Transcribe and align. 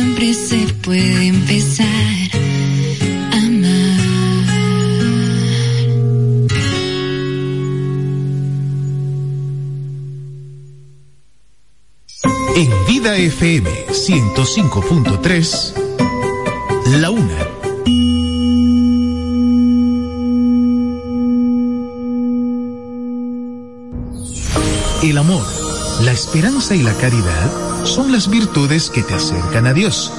siempre 0.00 0.32
se 0.32 0.66
puede 0.82 1.26
empezar 1.26 1.86
amar. 3.32 4.00
En 12.56 12.70
Vida 12.88 13.14
FM 13.16 13.70
105.3, 13.88 15.74
La 17.00 17.10
Una. 17.10 17.49
Esperanza 26.32 26.76
y 26.76 26.82
la 26.84 26.94
caridad 26.94 27.84
son 27.84 28.12
las 28.12 28.30
virtudes 28.30 28.88
que 28.88 29.02
te 29.02 29.14
acercan 29.14 29.66
a 29.66 29.72
Dios. 29.72 30.12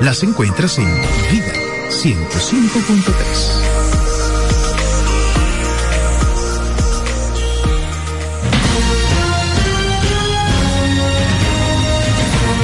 Las 0.00 0.22
encuentras 0.22 0.78
en 0.78 0.84
Vida 0.84 1.52
105.3. 1.90 3.12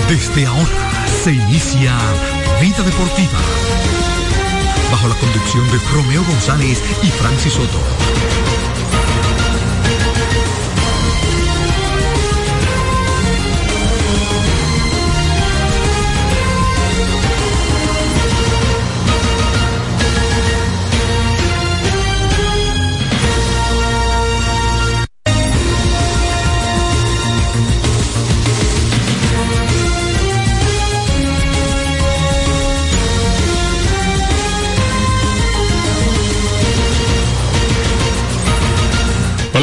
Desde 0.09 0.47
ahora 0.47 1.05
se 1.25 1.33
inicia 1.33 1.99
Vida 2.61 2.85
Deportiva. 2.85 3.41
Bajo 4.93 5.09
la 5.09 5.17
conducción 5.17 5.69
de 5.73 5.79
Romeo 5.93 6.23
González 6.23 6.81
y 7.03 7.09
Francis 7.09 7.55
Soto. 7.55 7.81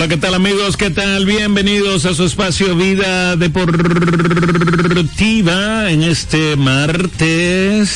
¿Qué 0.09 0.17
tal 0.17 0.33
amigos? 0.33 0.75
¿Qué 0.75 0.89
tal? 0.89 1.27
Bienvenidos 1.27 2.07
a 2.07 2.15
su 2.15 2.23
espacio 2.23 2.75
Vida 2.75 3.35
Deportiva 3.35 3.91
en 5.91 6.01
este 6.01 6.55
martes. 6.55 7.91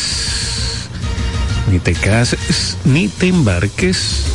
Ni 1.71 1.79
te 1.79 1.93
cases, 1.93 2.77
ni 2.85 3.07
te 3.07 3.29
embarques, 3.29 4.25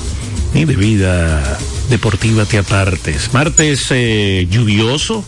ni 0.55 0.65
de 0.65 0.75
vida 0.75 1.59
deportiva 1.89 2.45
te 2.47 2.59
apartes. 2.59 3.33
Martes 3.33 3.87
eh, 3.91 4.49
lluvioso 4.51 5.25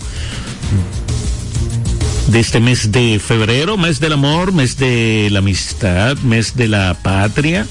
de 2.26 2.40
este 2.40 2.58
mes 2.58 2.90
de 2.90 3.20
febrero, 3.20 3.76
mes 3.76 4.00
del 4.00 4.14
amor, 4.14 4.52
mes 4.52 4.76
de 4.76 5.28
la 5.30 5.38
amistad, 5.38 6.16
mes 6.18 6.56
de 6.56 6.66
la 6.66 6.94
patria, 7.00 7.64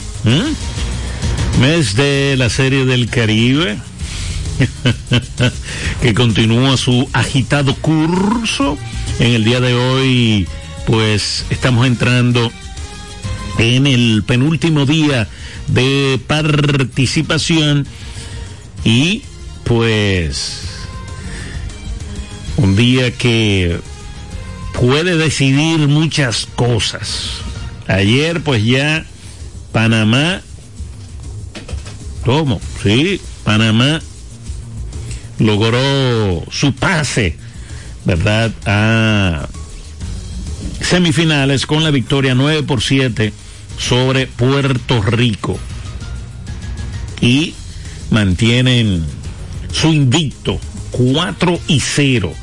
mes 1.59 1.95
de 1.97 2.35
la 2.37 2.49
serie 2.49 2.85
del 2.85 3.09
Caribe 3.09 3.77
que 6.01 6.13
continúa 6.13 6.77
su 6.77 7.09
agitado 7.13 7.75
curso. 7.75 8.77
En 9.19 9.33
el 9.33 9.43
día 9.43 9.59
de 9.59 9.73
hoy, 9.73 10.47
pues 10.85 11.45
estamos 11.49 11.87
entrando 11.87 12.51
en 13.57 13.87
el 13.87 14.23
penúltimo 14.25 14.85
día 14.85 15.27
de 15.67 16.19
participación 16.25 17.85
y 18.83 19.23
pues 19.65 20.61
un 22.57 22.75
día 22.75 23.11
que 23.11 23.79
puede 24.73 25.17
decidir 25.17 25.87
muchas 25.87 26.47
cosas. 26.55 27.41
Ayer 27.87 28.41
pues 28.41 28.63
ya 28.63 29.05
Panamá, 29.71 30.41
¿cómo? 32.23 32.61
Sí, 32.81 33.19
Panamá 33.43 34.01
logró 35.39 36.43
su 36.51 36.73
pase, 36.73 37.37
¿verdad? 38.05 38.51
A 38.65 39.47
semifinales 40.81 41.65
con 41.65 41.83
la 41.83 41.91
victoria 41.91 42.35
9 42.35 42.63
por 42.63 42.81
7 42.81 43.33
sobre 43.77 44.27
Puerto 44.27 45.01
Rico. 45.01 45.57
Y 47.21 47.53
mantienen 48.11 49.03
su 49.71 49.93
invicto 49.93 50.59
4 50.91 51.59
y 51.67 51.79
0. 51.79 52.33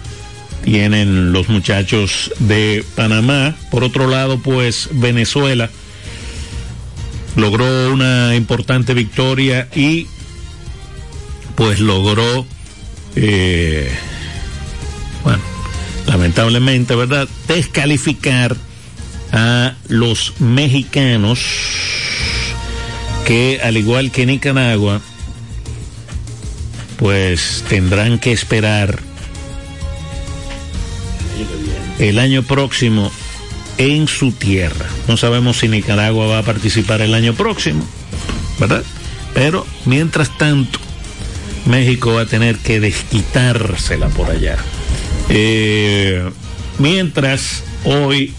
Tienen 0.64 1.32
los 1.32 1.48
muchachos 1.48 2.32
de 2.40 2.84
Panamá. 2.94 3.56
Por 3.70 3.84
otro 3.84 4.08
lado, 4.08 4.38
pues 4.38 4.88
Venezuela 4.92 5.70
logró 7.36 7.92
una 7.92 8.34
importante 8.34 8.94
victoria 8.94 9.68
y 9.74 10.06
pues 11.54 11.80
logró 11.80 12.46
bueno, 15.22 15.42
lamentablemente, 16.06 16.94
¿verdad? 16.94 17.28
Descalificar 17.48 18.56
a 19.32 19.74
los 19.88 20.34
mexicanos 20.40 21.40
que, 23.26 23.60
al 23.62 23.76
igual 23.76 24.12
que 24.12 24.26
Nicaragua, 24.26 25.00
pues 26.96 27.64
tendrán 27.68 28.18
que 28.18 28.32
esperar 28.32 28.98
el 31.98 32.18
año 32.18 32.42
próximo 32.42 33.10
en 33.78 34.08
su 34.08 34.32
tierra. 34.32 34.86
No 35.08 35.16
sabemos 35.16 35.58
si 35.58 35.68
Nicaragua 35.68 36.26
va 36.26 36.38
a 36.38 36.42
participar 36.42 37.00
el 37.02 37.14
año 37.14 37.34
próximo, 37.34 37.86
¿verdad? 38.58 38.82
Pero 39.34 39.66
mientras 39.84 40.36
tanto, 40.38 40.78
México 41.66 42.14
va 42.14 42.22
a 42.22 42.26
tener 42.26 42.56
que 42.56 42.80
desquitársela 42.80 44.08
por 44.08 44.30
allá. 44.30 44.56
Eh, 45.28 46.28
mientras 46.78 47.64
hoy, 47.84 48.32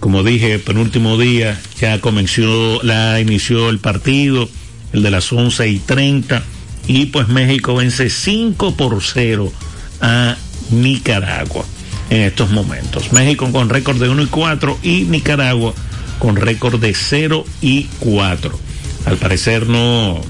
como 0.00 0.22
dije, 0.22 0.58
penúltimo 0.58 1.18
día, 1.18 1.60
ya 1.80 2.00
comenzó, 2.00 2.80
la 2.82 3.20
inició 3.20 3.68
el 3.68 3.78
partido, 3.78 4.48
el 4.92 5.02
de 5.02 5.10
las 5.10 5.32
11 5.32 5.68
y 5.68 5.78
30, 5.78 6.42
y 6.86 7.06
pues 7.06 7.28
México 7.28 7.74
vence 7.74 8.08
5 8.08 8.76
por 8.76 9.02
0 9.02 9.52
a 10.00 10.36
Nicaragua 10.70 11.64
en 12.10 12.22
estos 12.22 12.50
momentos. 12.50 13.12
México 13.12 13.50
con 13.52 13.68
récord 13.68 14.00
de 14.00 14.08
1 14.08 14.22
y 14.22 14.26
4 14.26 14.78
y 14.82 15.02
Nicaragua 15.02 15.74
con 16.18 16.36
récord 16.36 16.80
de 16.80 16.94
0 16.94 17.44
y 17.60 17.84
4. 18.00 18.58
Al 19.06 19.16
parecer 19.16 19.66
no 19.66 20.20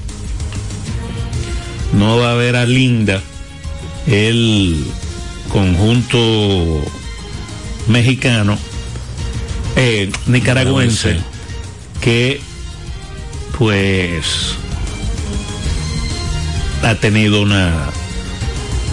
no 1.93 2.17
va 2.17 2.31
a 2.31 2.35
ver 2.35 2.55
a 2.55 2.65
Linda 2.65 3.21
el 4.07 4.83
conjunto 5.49 6.83
mexicano, 7.87 8.57
eh, 9.75 10.11
nicaragüense, 10.27 11.17
que 12.01 12.41
pues 13.57 14.55
ha 16.83 16.95
tenido 16.95 17.41
una 17.41 17.73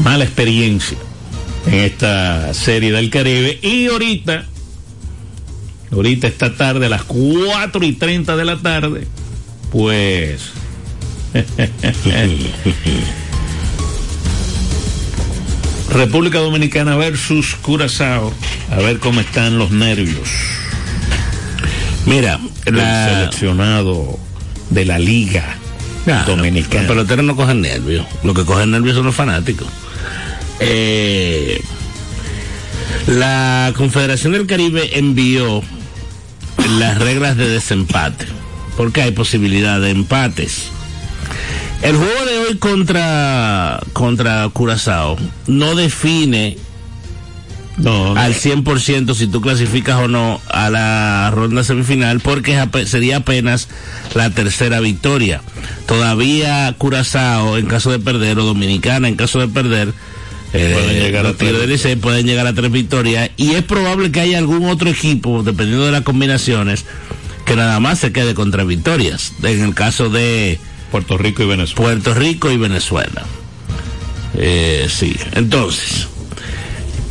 mala 0.03 0.25
experiencia 0.25 0.99
en 1.67 1.75
esta 1.75 2.53
serie 2.55 2.93
del 2.93 3.11
Caribe. 3.11 3.59
Y 3.63 3.87
ahorita, 3.87 4.47
ahorita 5.93 6.27
esta 6.27 6.55
tarde 6.55 6.87
a 6.87 6.89
las 6.89 7.05
4 7.05 7.85
y 7.85 7.93
30 7.93 8.37
de 8.37 8.45
la 8.45 8.57
tarde, 8.59 9.07
pues 9.71 10.51
República 15.91 16.39
Dominicana 16.39 16.97
versus 16.97 17.55
Curazao. 17.63 18.33
A 18.71 18.77
ver 18.77 18.99
cómo 18.99 19.21
están 19.21 19.59
los 19.59 19.71
nervios. 19.71 20.29
Mira, 22.05 22.39
el 22.65 22.77
seleccionado 22.77 24.19
de 24.71 24.85
la 24.85 24.99
Liga 24.99 25.57
Dominicana. 26.27 26.83
Los 26.83 26.89
peloteros 26.89 27.25
no 27.25 27.37
cogen 27.37 27.63
nervios. 27.63 28.07
Lo 28.23 28.35
que 28.35 28.45
cogen 28.45 28.71
nervios 28.71 28.97
son 28.97 29.07
los 29.07 29.15
fanáticos. 29.15 29.69
Eh, 30.61 31.61
la 33.07 33.73
Confederación 33.77 34.33
del 34.33 34.47
Caribe 34.47 34.99
envió 34.99 35.63
las 36.79 36.99
reglas 36.99 37.37
de 37.37 37.49
desempate. 37.49 38.27
Porque 38.77 39.03
hay 39.03 39.13
posibilidad 39.13 39.81
de 39.81 39.91
empates. 39.91 40.71
El 41.83 41.97
juego 41.97 42.25
de 42.25 42.39
hoy 42.39 42.57
contra, 42.59 43.81
contra 43.93 44.49
Curazao 44.49 45.17
no 45.47 45.75
define 45.75 46.57
No, 47.77 48.15
no. 48.15 48.21
al 48.21 48.35
100% 48.35 49.15
si 49.15 49.27
tú 49.27 49.41
clasificas 49.41 50.01
o 50.01 50.09
no 50.09 50.41
a 50.49 50.71
la 50.71 51.31
ronda 51.35 51.63
semifinal 51.65 52.21
porque 52.21 52.59
sería 52.87 53.19
apenas 53.19 53.69
la 54.15 54.31
tercera 54.31 54.81
victoria. 54.81 55.43
Todavía 55.87 56.75
Curazao 56.79 57.59
en 57.59 57.67
caso 57.67 57.91
de 57.91 57.99
perder 57.99 58.39
o 58.39 58.45
Dominicana 58.45 59.09
en 59.09 59.17
caso 59.17 59.39
de 59.39 59.49
perder 59.49 59.93
eh, 60.53 60.73
Pueden 60.73 61.03
llegar 61.03 61.27
a 61.27 61.35
tres 61.35 61.97
pueden 61.99 62.27
llegar 62.27 62.47
a 62.47 62.55
tres 62.55 62.71
victorias 62.73 63.31
y 63.37 63.53
es 63.53 63.63
probable 63.63 64.11
que 64.11 64.21
haya 64.21 64.39
algún 64.39 64.67
otro 64.67 64.89
equipo 64.89 65.43
dependiendo 65.43 65.85
de 65.85 65.93
las 65.93 66.03
combinaciones 66.03 66.85
que 67.45 67.57
nada 67.57 67.79
más 67.81 67.99
se 67.99 68.13
quede 68.13 68.35
con 68.35 68.51
tres 68.51 68.67
victorias 68.67 69.33
en 69.43 69.63
el 69.63 69.75
caso 69.75 70.09
de 70.09 70.59
Puerto 70.97 71.19
Rico 71.19 71.43
y 71.43 71.47
Venezuela. 71.47 71.83
Puerto 71.83 72.15
Rico 72.15 72.51
y 72.51 72.57
Venezuela. 72.57 73.23
Eh, 74.39 74.87
sí, 74.89 75.15
entonces, 75.35 76.09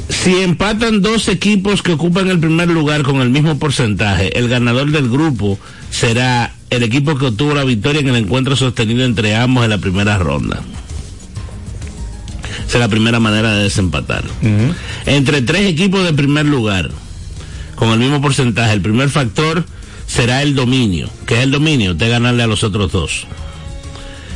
si 0.10 0.42
empatan 0.42 1.04
dos 1.04 1.28
equipos 1.28 1.84
que 1.84 1.94
ocupan 1.94 2.32
el 2.32 2.40
primer 2.40 2.68
lugar 2.68 3.04
con 3.04 3.18
el 3.18 3.30
mismo 3.30 3.60
porcentaje, 3.60 4.40
el 4.40 4.50
ganador 4.50 4.90
del 4.90 5.08
grupo 5.08 5.60
será 5.92 6.52
el 6.72 6.82
equipo 6.82 7.16
que 7.16 7.28
obtuvo 7.28 7.54
la 7.54 7.64
victoria 7.64 8.02
en 8.02 8.10
el 8.10 8.16
encuentro 8.16 8.56
sostenido 8.56 9.06
entre 9.06 9.36
ambos 9.36 9.64
en 9.64 9.70
la 9.70 9.78
primera 9.78 10.18
ronda. 10.18 10.64
Esa 12.68 12.78
es 12.78 12.80
la 12.80 12.90
primera 12.90 13.20
manera 13.20 13.54
de 13.54 13.66
desempatar. 13.66 14.24
Entre 15.06 15.44
tres 15.44 15.68
equipos 15.68 16.04
de 16.04 16.12
primer 16.12 16.48
lugar, 16.48 16.90
con 17.76 17.90
el 17.90 18.00
mismo 18.00 18.20
porcentaje, 18.20 18.74
el 18.74 18.82
primer 18.82 19.12
factor 19.12 19.64
será 20.08 20.42
el 20.42 20.56
dominio. 20.56 21.08
que 21.28 21.36
es 21.36 21.42
el 21.42 21.52
dominio? 21.52 21.94
De 21.94 22.10
ganarle 22.10 22.42
a 22.42 22.48
los 22.48 22.64
otros 22.64 22.92
dos. 22.92 23.28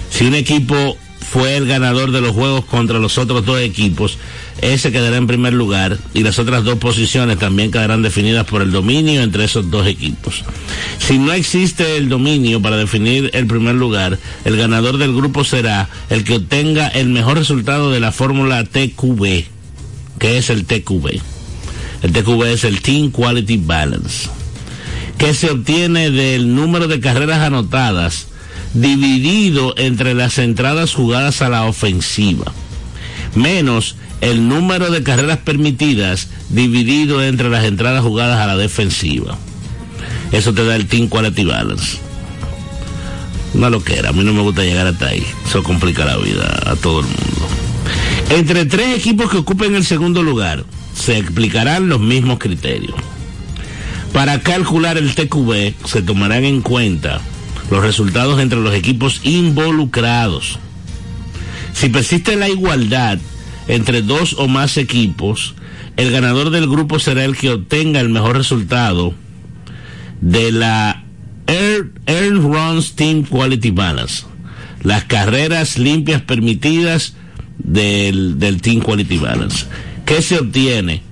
Si 0.09 0.25
un 0.25 0.35
equipo 0.35 0.97
fue 1.29 1.57
el 1.57 1.67
ganador 1.67 2.11
de 2.11 2.21
los 2.21 2.31
juegos 2.31 2.65
contra 2.65 2.97
los 2.97 3.19
otros 3.19 3.45
dos 3.45 3.61
equipos, 3.61 4.17
ese 4.61 4.91
quedará 4.91 5.17
en 5.17 5.27
primer 5.27 5.53
lugar 5.53 5.97
y 6.13 6.23
las 6.23 6.39
otras 6.39 6.63
dos 6.63 6.79
posiciones 6.79 7.37
también 7.37 7.71
quedarán 7.71 8.01
definidas 8.01 8.45
por 8.45 8.63
el 8.63 8.71
dominio 8.71 9.21
entre 9.21 9.43
esos 9.43 9.69
dos 9.69 9.85
equipos. 9.85 10.43
Si 10.97 11.19
no 11.19 11.31
existe 11.31 11.97
el 11.97 12.09
dominio 12.09 12.61
para 12.61 12.77
definir 12.77 13.29
el 13.33 13.45
primer 13.45 13.75
lugar, 13.75 14.17
el 14.43 14.57
ganador 14.57 14.97
del 14.97 15.15
grupo 15.15 15.43
será 15.43 15.87
el 16.09 16.23
que 16.23 16.35
obtenga 16.35 16.87
el 16.87 17.09
mejor 17.09 17.37
resultado 17.37 17.91
de 17.91 17.99
la 17.99 18.11
fórmula 18.11 18.63
TQB, 18.63 19.43
que 20.17 20.37
es 20.37 20.49
el 20.49 20.65
TQB. 20.65 21.21
El 22.01 22.11
TQB 22.11 22.43
es 22.45 22.63
el 22.63 22.81
Team 22.81 23.11
Quality 23.11 23.57
Balance, 23.57 24.29
que 25.19 25.35
se 25.35 25.51
obtiene 25.51 26.09
del 26.09 26.55
número 26.55 26.87
de 26.87 26.99
carreras 26.99 27.41
anotadas 27.41 28.28
dividido 28.73 29.73
entre 29.77 30.13
las 30.13 30.37
entradas 30.37 30.93
jugadas 30.93 31.41
a 31.41 31.49
la 31.49 31.65
ofensiva, 31.65 32.51
menos 33.35 33.95
el 34.21 34.47
número 34.47 34.91
de 34.91 35.03
carreras 35.03 35.39
permitidas 35.39 36.29
dividido 36.49 37.23
entre 37.23 37.49
las 37.49 37.65
entradas 37.65 38.03
jugadas 38.03 38.39
a 38.39 38.47
la 38.47 38.57
defensiva. 38.57 39.37
Eso 40.31 40.53
te 40.53 40.65
da 40.65 40.75
el 40.75 40.87
Team 40.87 41.07
Quality 41.07 41.45
Balance. 41.45 41.97
Una 43.53 43.69
loquera, 43.69 44.09
a 44.09 44.13
mí 44.13 44.23
no 44.23 44.33
me 44.33 44.41
gusta 44.41 44.63
llegar 44.63 44.85
hasta 44.85 45.07
ahí. 45.07 45.25
Eso 45.45 45.63
complica 45.63 46.05
la 46.05 46.17
vida 46.17 46.61
a 46.65 46.75
todo 46.75 46.99
el 46.99 47.07
mundo. 47.07 47.47
Entre 48.29 48.65
tres 48.65 48.97
equipos 48.97 49.31
que 49.31 49.37
ocupen 49.37 49.73
el 49.73 49.85
segundo 49.85 50.21
lugar, 50.21 50.63
se 50.93 51.17
explicarán 51.17 51.89
los 51.89 51.99
mismos 51.99 52.37
criterios. 52.37 52.93
Para 54.13 54.39
calcular 54.41 54.97
el 54.97 55.15
TQB 55.15 55.87
se 55.87 56.01
tomarán 56.01 56.43
en 56.43 56.61
cuenta 56.61 57.21
los 57.69 57.83
resultados 57.83 58.39
entre 58.39 58.59
los 58.59 58.73
equipos 58.73 59.21
involucrados. 59.23 60.59
Si 61.73 61.89
persiste 61.89 62.35
la 62.35 62.49
igualdad 62.49 63.19
entre 63.67 64.01
dos 64.01 64.35
o 64.37 64.47
más 64.47 64.77
equipos, 64.77 65.55
el 65.97 66.11
ganador 66.11 66.49
del 66.49 66.67
grupo 66.67 66.99
será 66.99 67.25
el 67.25 67.37
que 67.37 67.51
obtenga 67.51 67.99
el 67.99 68.09
mejor 68.09 68.37
resultado 68.37 69.13
de 70.21 70.51
la 70.51 71.03
Earn, 71.47 72.41
Runs 72.41 72.93
Team 72.95 73.23
Quality 73.23 73.71
Balance, 73.71 74.25
las 74.83 75.05
carreras 75.05 75.77
limpias 75.77 76.21
permitidas 76.21 77.15
del, 77.57 78.39
del 78.39 78.61
Team 78.61 78.81
Quality 78.81 79.17
Balance, 79.17 79.65
que 80.05 80.21
se 80.21 80.39
obtiene 80.39 81.03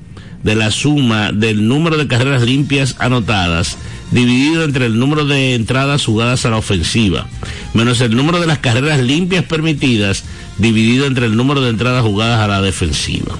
de 0.43 0.55
la 0.55 0.71
suma 0.71 1.31
del 1.31 1.67
número 1.67 1.97
de 1.97 2.07
carreras 2.07 2.43
limpias 2.43 2.95
anotadas 2.99 3.77
dividido 4.11 4.63
entre 4.63 4.85
el 4.85 4.99
número 4.99 5.25
de 5.25 5.55
entradas 5.55 6.05
jugadas 6.05 6.45
a 6.45 6.49
la 6.49 6.57
ofensiva, 6.57 7.27
menos 7.73 8.01
el 8.01 8.15
número 8.15 8.39
de 8.39 8.47
las 8.47 8.59
carreras 8.59 9.01
limpias 9.01 9.43
permitidas 9.43 10.23
dividido 10.57 11.05
entre 11.05 11.25
el 11.25 11.35
número 11.35 11.61
de 11.61 11.69
entradas 11.69 12.03
jugadas 12.03 12.39
a 12.39 12.47
la 12.47 12.61
defensiva. 12.61 13.37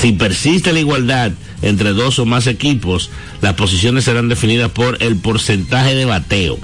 Si 0.00 0.12
persiste 0.12 0.72
la 0.72 0.80
igualdad 0.80 1.32
entre 1.62 1.92
dos 1.92 2.18
o 2.18 2.26
más 2.26 2.46
equipos, 2.46 3.10
las 3.42 3.54
posiciones 3.54 4.04
serán 4.04 4.28
definidas 4.28 4.70
por 4.70 5.02
el 5.02 5.16
porcentaje 5.16 5.94
de 5.94 6.04
bateo. 6.04 6.58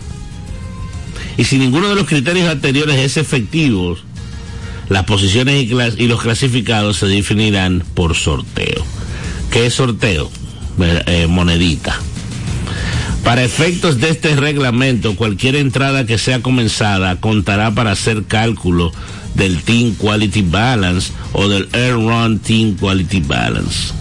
Y 1.37 1.45
si 1.45 1.59
ninguno 1.59 1.89
de 1.89 1.97
los 1.97 2.07
criterios 2.07 2.49
anteriores 2.49 2.97
es 2.99 3.17
efectivo, 3.17 3.97
las 4.89 5.05
posiciones 5.05 5.65
y, 5.65 6.03
y 6.03 6.07
los 6.07 6.23
clasificados 6.23 6.99
se 6.99 7.07
definirán 7.07 7.83
por 7.95 8.15
sorteo. 8.15 8.85
¿Qué 9.51 9.67
es 9.67 9.75
sorteo? 9.75 10.31
Eh, 10.79 11.27
monedita. 11.29 11.99
Para 13.23 13.43
efectos 13.43 14.01
de 14.01 14.11
este 14.11 14.37
reglamento, 14.37 15.17
cualquier 15.17 15.57
entrada 15.57 16.05
que 16.05 16.19
sea 16.19 16.43
comenzada 16.43 17.17
contará 17.17 17.71
para 17.71 17.93
hacer 17.93 18.25
cálculo 18.25 18.93
del 19.35 19.63
Team 19.63 19.95
Quality 19.95 20.43
Balance 20.43 21.13
o 21.33 21.49
del 21.49 21.69
Air 21.73 21.95
Run 21.95 22.39
Team 22.41 22.77
Quality 22.77 23.21
Balance. 23.21 23.95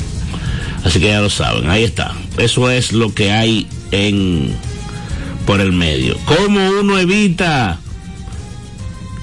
Así 0.83 0.99
que 0.99 1.07
ya 1.07 1.21
lo 1.21 1.29
saben, 1.29 1.69
ahí 1.69 1.83
está. 1.83 2.13
Eso 2.37 2.69
es 2.69 2.91
lo 2.91 3.13
que 3.13 3.31
hay 3.31 3.67
en 3.91 4.53
por 5.45 5.61
el 5.61 5.71
medio. 5.71 6.17
¿Cómo 6.25 6.59
uno 6.81 6.99
evita 6.99 7.79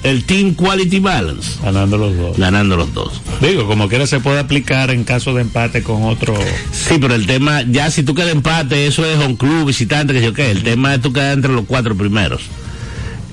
el 0.03 0.23
Team 0.25 0.55
Quality 0.55 0.99
Balance? 0.99 1.59
Ganando 1.63 1.97
los 1.97 2.15
dos. 2.17 2.37
Ganando 2.37 2.75
los 2.77 2.93
dos. 2.93 3.21
Digo, 3.41 3.67
como 3.67 3.87
quiera 3.87 4.07
se 4.07 4.19
puede 4.19 4.39
aplicar 4.39 4.89
en 4.91 5.03
caso 5.03 5.33
de 5.33 5.41
empate 5.41 5.83
con 5.83 6.03
otro. 6.03 6.35
Sí, 6.71 6.95
pero 6.99 7.13
el 7.15 7.25
tema, 7.27 7.61
ya 7.63 7.91
si 7.91 8.03
tú 8.03 8.13
quedas 8.15 8.31
empate, 8.31 8.87
eso 8.87 9.05
es 9.05 9.17
un 9.19 9.35
club, 9.35 9.65
visitante, 9.67 10.13
que 10.13 10.21
yo 10.21 10.33
qué. 10.33 10.51
El 10.51 10.63
tema 10.63 10.95
es 10.95 11.01
tú 11.01 11.13
quedar 11.13 11.33
entre 11.33 11.51
los 11.53 11.65
cuatro 11.65 11.95
primeros, 11.95 12.41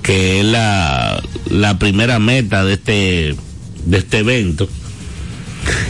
que 0.03 0.41
es 0.41 0.47
la, 0.47 1.23
la 1.51 1.79
primera 1.79 2.19
meta 2.19 2.65
de 2.65 2.75
este, 2.75 3.35
de 3.85 3.99
este 3.99 4.19
evento. 4.19 4.69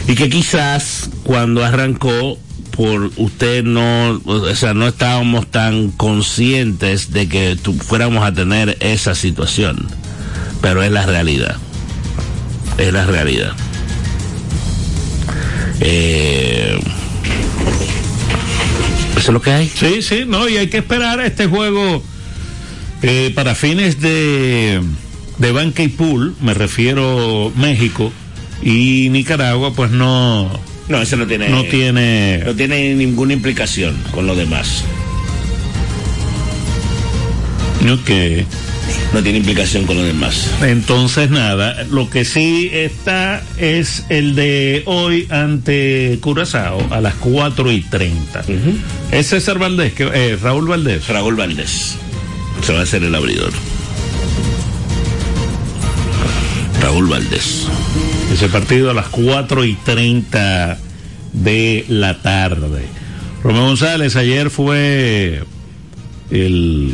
Y 0.07 0.15
que 0.15 0.29
quizás 0.29 1.09
cuando 1.23 1.63
arrancó, 1.63 2.37
por 2.75 3.11
usted 3.17 3.63
no, 3.63 4.21
o 4.25 4.55
sea, 4.55 4.73
no 4.73 4.87
estábamos 4.87 5.47
tan 5.47 5.91
conscientes 5.91 7.11
de 7.11 7.27
que 7.27 7.57
tu- 7.61 7.73
fuéramos 7.73 8.23
a 8.25 8.33
tener 8.33 8.77
esa 8.79 9.15
situación. 9.15 9.87
Pero 10.61 10.83
es 10.83 10.91
la 10.91 11.05
realidad. 11.05 11.55
Es 12.77 12.91
la 12.93 13.05
realidad. 13.05 13.53
Eh, 15.81 16.77
eso 19.11 19.19
es 19.19 19.27
lo 19.29 19.41
que 19.41 19.51
hay. 19.51 19.69
Sí, 19.69 20.01
sí, 20.01 20.23
no, 20.27 20.47
y 20.49 20.57
hay 20.57 20.67
que 20.67 20.77
esperar 20.77 21.19
a 21.19 21.25
este 21.25 21.47
juego 21.47 22.03
eh, 23.01 23.31
para 23.33 23.55
fines 23.55 23.99
de, 24.01 24.81
de 25.37 25.51
banca 25.51 25.83
y 25.83 25.87
pool, 25.87 26.35
me 26.41 26.53
refiero 26.53 27.51
México 27.55 28.11
y 28.61 29.07
Nicaragua, 29.09 29.73
pues 29.73 29.91
no, 29.91 30.49
No, 30.89 31.01
eso 31.01 31.15
no 31.15 31.25
tiene. 31.27 31.47
no 31.49 31.63
tiene. 31.63 32.41
no 32.45 32.53
tiene 32.55 32.93
ninguna 32.95 33.33
implicación 33.33 33.95
con 34.11 34.27
lo 34.27 34.35
demás. 34.35 34.83
Ok. 37.89 38.45
No 39.13 39.23
tiene 39.23 39.39
implicación 39.39 39.85
con 39.85 39.97
lo 39.97 40.03
demás. 40.03 40.49
Entonces, 40.61 41.29
nada, 41.29 41.83
lo 41.89 42.09
que 42.09 42.25
sí 42.25 42.69
está 42.71 43.43
es 43.57 44.05
el 44.09 44.35
de 44.35 44.83
hoy 44.85 45.27
ante 45.29 46.19
Curazao 46.21 46.85
a 46.91 47.01
las 47.01 47.15
4 47.15 47.71
y 47.71 47.81
30. 47.81 48.43
Es 49.11 49.27
César 49.27 49.57
Valdés, 49.57 49.93
que, 49.93 50.03
eh, 50.13 50.37
Raúl 50.41 50.67
Valdés. 50.67 51.07
Raúl 51.07 51.35
Valdés. 51.35 51.95
Se 52.63 52.73
va 52.73 52.79
a 52.79 52.83
hacer 52.83 53.03
el 53.03 53.15
abridor. 53.15 53.51
Raúl 56.81 57.07
Valdés. 57.07 57.67
Ese 58.31 58.47
partido 58.47 58.91
a 58.91 58.93
las 58.93 59.07
4 59.07 59.65
y 59.65 59.73
30 59.73 60.77
de 61.33 61.85
la 61.89 62.21
tarde. 62.21 62.83
Romeo 63.43 63.63
González, 63.63 64.15
ayer 64.15 64.49
fue 64.49 65.43
el 66.29 66.93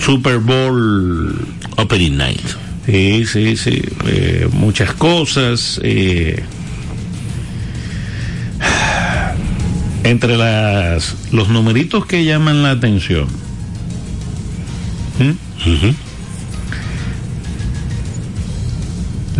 Super 0.00 0.38
Bowl. 0.38 1.34
Opening 1.76 2.16
Night. 2.16 2.40
Sí, 2.86 3.24
sí, 3.26 3.56
sí. 3.56 3.82
eh, 4.06 4.48
muchas 4.52 4.92
cosas. 4.94 5.80
eh, 5.82 6.42
entre 10.04 10.36
las 10.38 11.14
los 11.32 11.48
numeritos 11.48 12.06
que 12.06 12.24
llaman 12.24 12.62
la 12.62 12.70
atención. 12.70 13.26
¿Mm? 15.18 15.32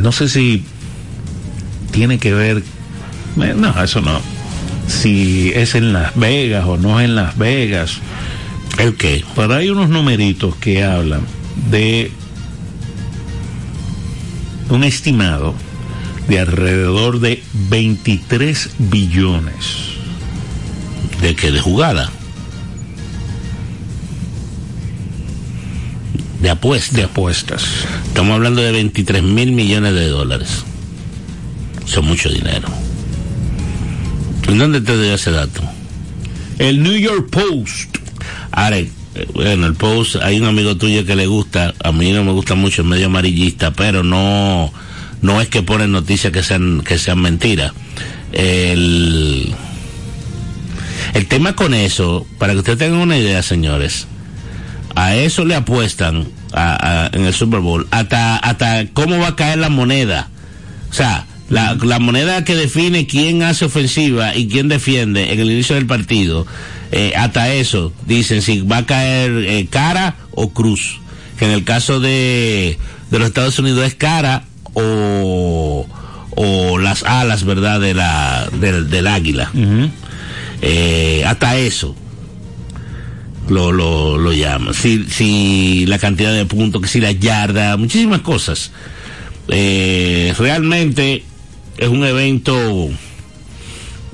No 0.03 0.13
sé 0.13 0.29
si 0.29 0.63
tiene 1.91 2.19
que 2.19 2.33
ver 2.35 2.63
Eh, 3.41 3.55
No, 3.57 3.83
eso 3.83 4.01
no. 4.01 4.21
Si 4.89 5.53
es 5.55 5.75
en 5.75 5.93
Las 5.93 6.15
Vegas 6.17 6.65
o 6.67 6.77
no 6.77 6.99
es 7.01 7.05
en 7.07 7.15
Las 7.15 7.37
Vegas. 7.39 7.99
¿El 8.79 8.95
qué? 8.95 9.25
Pero 9.35 9.55
hay 9.55 9.71
unos 9.71 9.89
numeritos 9.89 10.55
que 10.57 10.85
hablan 10.85 11.23
de 11.71 12.11
un 14.71 14.85
estimado 14.85 15.55
de 16.29 16.41
alrededor 16.41 17.21
de 17.21 17.43
23 17.71 18.71
billones 18.79 19.89
¿De 21.21 21.35
qué? 21.35 21.51
¿De 21.51 21.61
jugada? 21.61 22.11
De 26.41 26.51
apuesta. 26.51 26.97
de 26.97 27.03
apuestas. 27.05 27.65
Estamos 28.07 28.35
hablando 28.35 28.63
de 28.63 28.71
23 28.71 29.23
mil 29.25 29.53
millones 29.53 29.95
de 29.95 30.07
dólares. 30.07 30.65
Son 31.85 32.05
mucho 32.05 32.29
dinero. 32.29 32.69
¿En 34.47 34.59
dónde 34.59 34.81
te 34.81 34.97
dio 35.01 35.15
ese 35.15 35.33
dato? 35.33 35.63
El 36.59 36.83
New 36.83 36.97
York 36.97 37.29
Post. 37.31 37.98
Ahora, 38.51 38.79
eh, 38.79 38.91
bueno, 39.35 39.67
el 39.67 39.75
post, 39.75 40.17
hay 40.17 40.41
un 40.41 40.47
amigo 40.47 40.77
tuyo 40.77 41.05
que 41.05 41.17
le 41.17 41.27
gusta, 41.27 41.75
a 41.83 41.93
mí 41.93 42.13
no 42.13 42.25
me 42.25 42.33
gusta 42.33 42.55
mucho, 42.55 42.83
es 42.83 42.89
medio 42.89 43.07
amarillista, 43.07 43.73
pero 43.73 44.03
no, 44.03 44.73
no 45.23 45.41
es 45.41 45.49
que 45.49 45.63
ponen 45.63 45.93
noticias 45.93 46.33
que 46.33 46.43
sean, 46.43 46.83
que 46.83 46.99
sean 46.99 47.21
mentiras. 47.21 47.73
El, 48.33 49.55
el 51.15 51.27
tema 51.27 51.55
con 51.55 51.75
eso, 51.75 52.27
para 52.39 52.53
que 52.53 52.61
ustedes 52.61 52.79
tengan 52.79 53.01
una 53.01 53.17
idea, 53.17 53.43
señores, 53.43 54.07
a 54.95 55.15
eso 55.15 55.45
le 55.45 55.55
apuestan 55.55 56.29
en 57.13 57.25
el 57.25 57.35
Super 57.35 57.61
Bowl, 57.61 57.87
hasta, 57.91 58.37
hasta 58.37 58.87
cómo 58.93 59.19
va 59.19 59.29
a 59.29 59.37
caer 59.37 59.59
la 59.59 59.69
moneda. 59.69 60.29
O 60.91 60.95
sea, 60.95 61.27
la, 61.49 61.77
la 61.83 61.99
moneda 61.99 62.45
que 62.45 62.55
define 62.55 63.07
quién 63.07 63.43
hace 63.43 63.65
ofensiva 63.65 64.37
y 64.37 64.49
quién 64.49 64.69
defiende 64.69 65.33
en 65.33 65.41
el 65.41 65.51
inicio 65.51 65.75
del 65.75 65.87
partido, 65.87 66.47
eh, 66.93 67.13
hasta 67.17 67.53
eso, 67.53 67.93
dicen 68.07 68.43
si 68.43 68.61
va 68.61 68.79
a 68.79 68.87
caer 68.87 69.31
eh, 69.47 69.67
cara 69.71 70.17
o 70.33 70.51
cruz. 70.51 71.01
Que 71.39 71.45
en 71.45 71.53
el 71.53 71.65
caso 71.65 72.01
de, 72.01 72.79
de 73.11 73.19
los 73.19 73.29
Estados 73.29 73.59
Unidos 73.61 73.87
es 73.87 73.95
cara 73.95 74.45
o, 74.75 75.87
o 76.31 76.79
las 76.79 77.05
alas, 77.05 77.45
¿verdad?, 77.45 77.81
de 77.81 77.95
la, 77.95 78.49
del, 78.61 78.91
del 78.91 79.07
águila. 79.07 79.51
Eh, 80.61 81.23
hasta 81.25 81.57
eso 81.57 81.95
lo, 83.49 83.71
lo, 83.71 84.19
lo 84.19 84.33
llaman. 84.33 84.75
Si, 84.75 85.05
si 85.05 85.87
la 85.87 85.99
cantidad 85.99 86.33
de 86.35 86.45
puntos, 86.45 86.83
que 86.83 86.89
si 86.89 87.01
la 87.01 87.13
yarda, 87.13 87.77
muchísimas 87.77 88.23
cosas. 88.23 88.73
Eh, 89.49 90.35
realmente 90.37 91.23
es 91.79 91.89
un 91.89 92.05
evento 92.05 92.89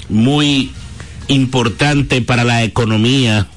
muy 0.08 0.70
importante 1.28 2.20
para 2.20 2.44
la 2.44 2.62
economía 2.62 3.48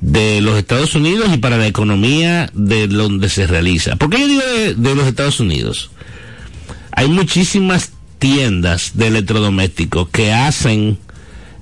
de 0.00 0.40
los 0.40 0.56
Estados 0.56 0.94
Unidos 0.94 1.28
y 1.32 1.38
para 1.38 1.58
la 1.58 1.66
economía 1.66 2.50
de 2.54 2.88
donde 2.88 3.28
se 3.28 3.46
realiza. 3.46 3.96
¿Por 3.96 4.10
qué 4.10 4.20
yo 4.20 4.28
digo 4.28 4.42
de, 4.76 4.94
los 4.94 5.06
Estados 5.06 5.40
Unidos? 5.40 5.90
Hay 6.92 7.08
muchísimas 7.08 7.92
tiendas 8.18 8.92
de 8.94 9.08
electrodomésticos 9.08 10.08
que 10.08 10.32
hacen 10.32 10.98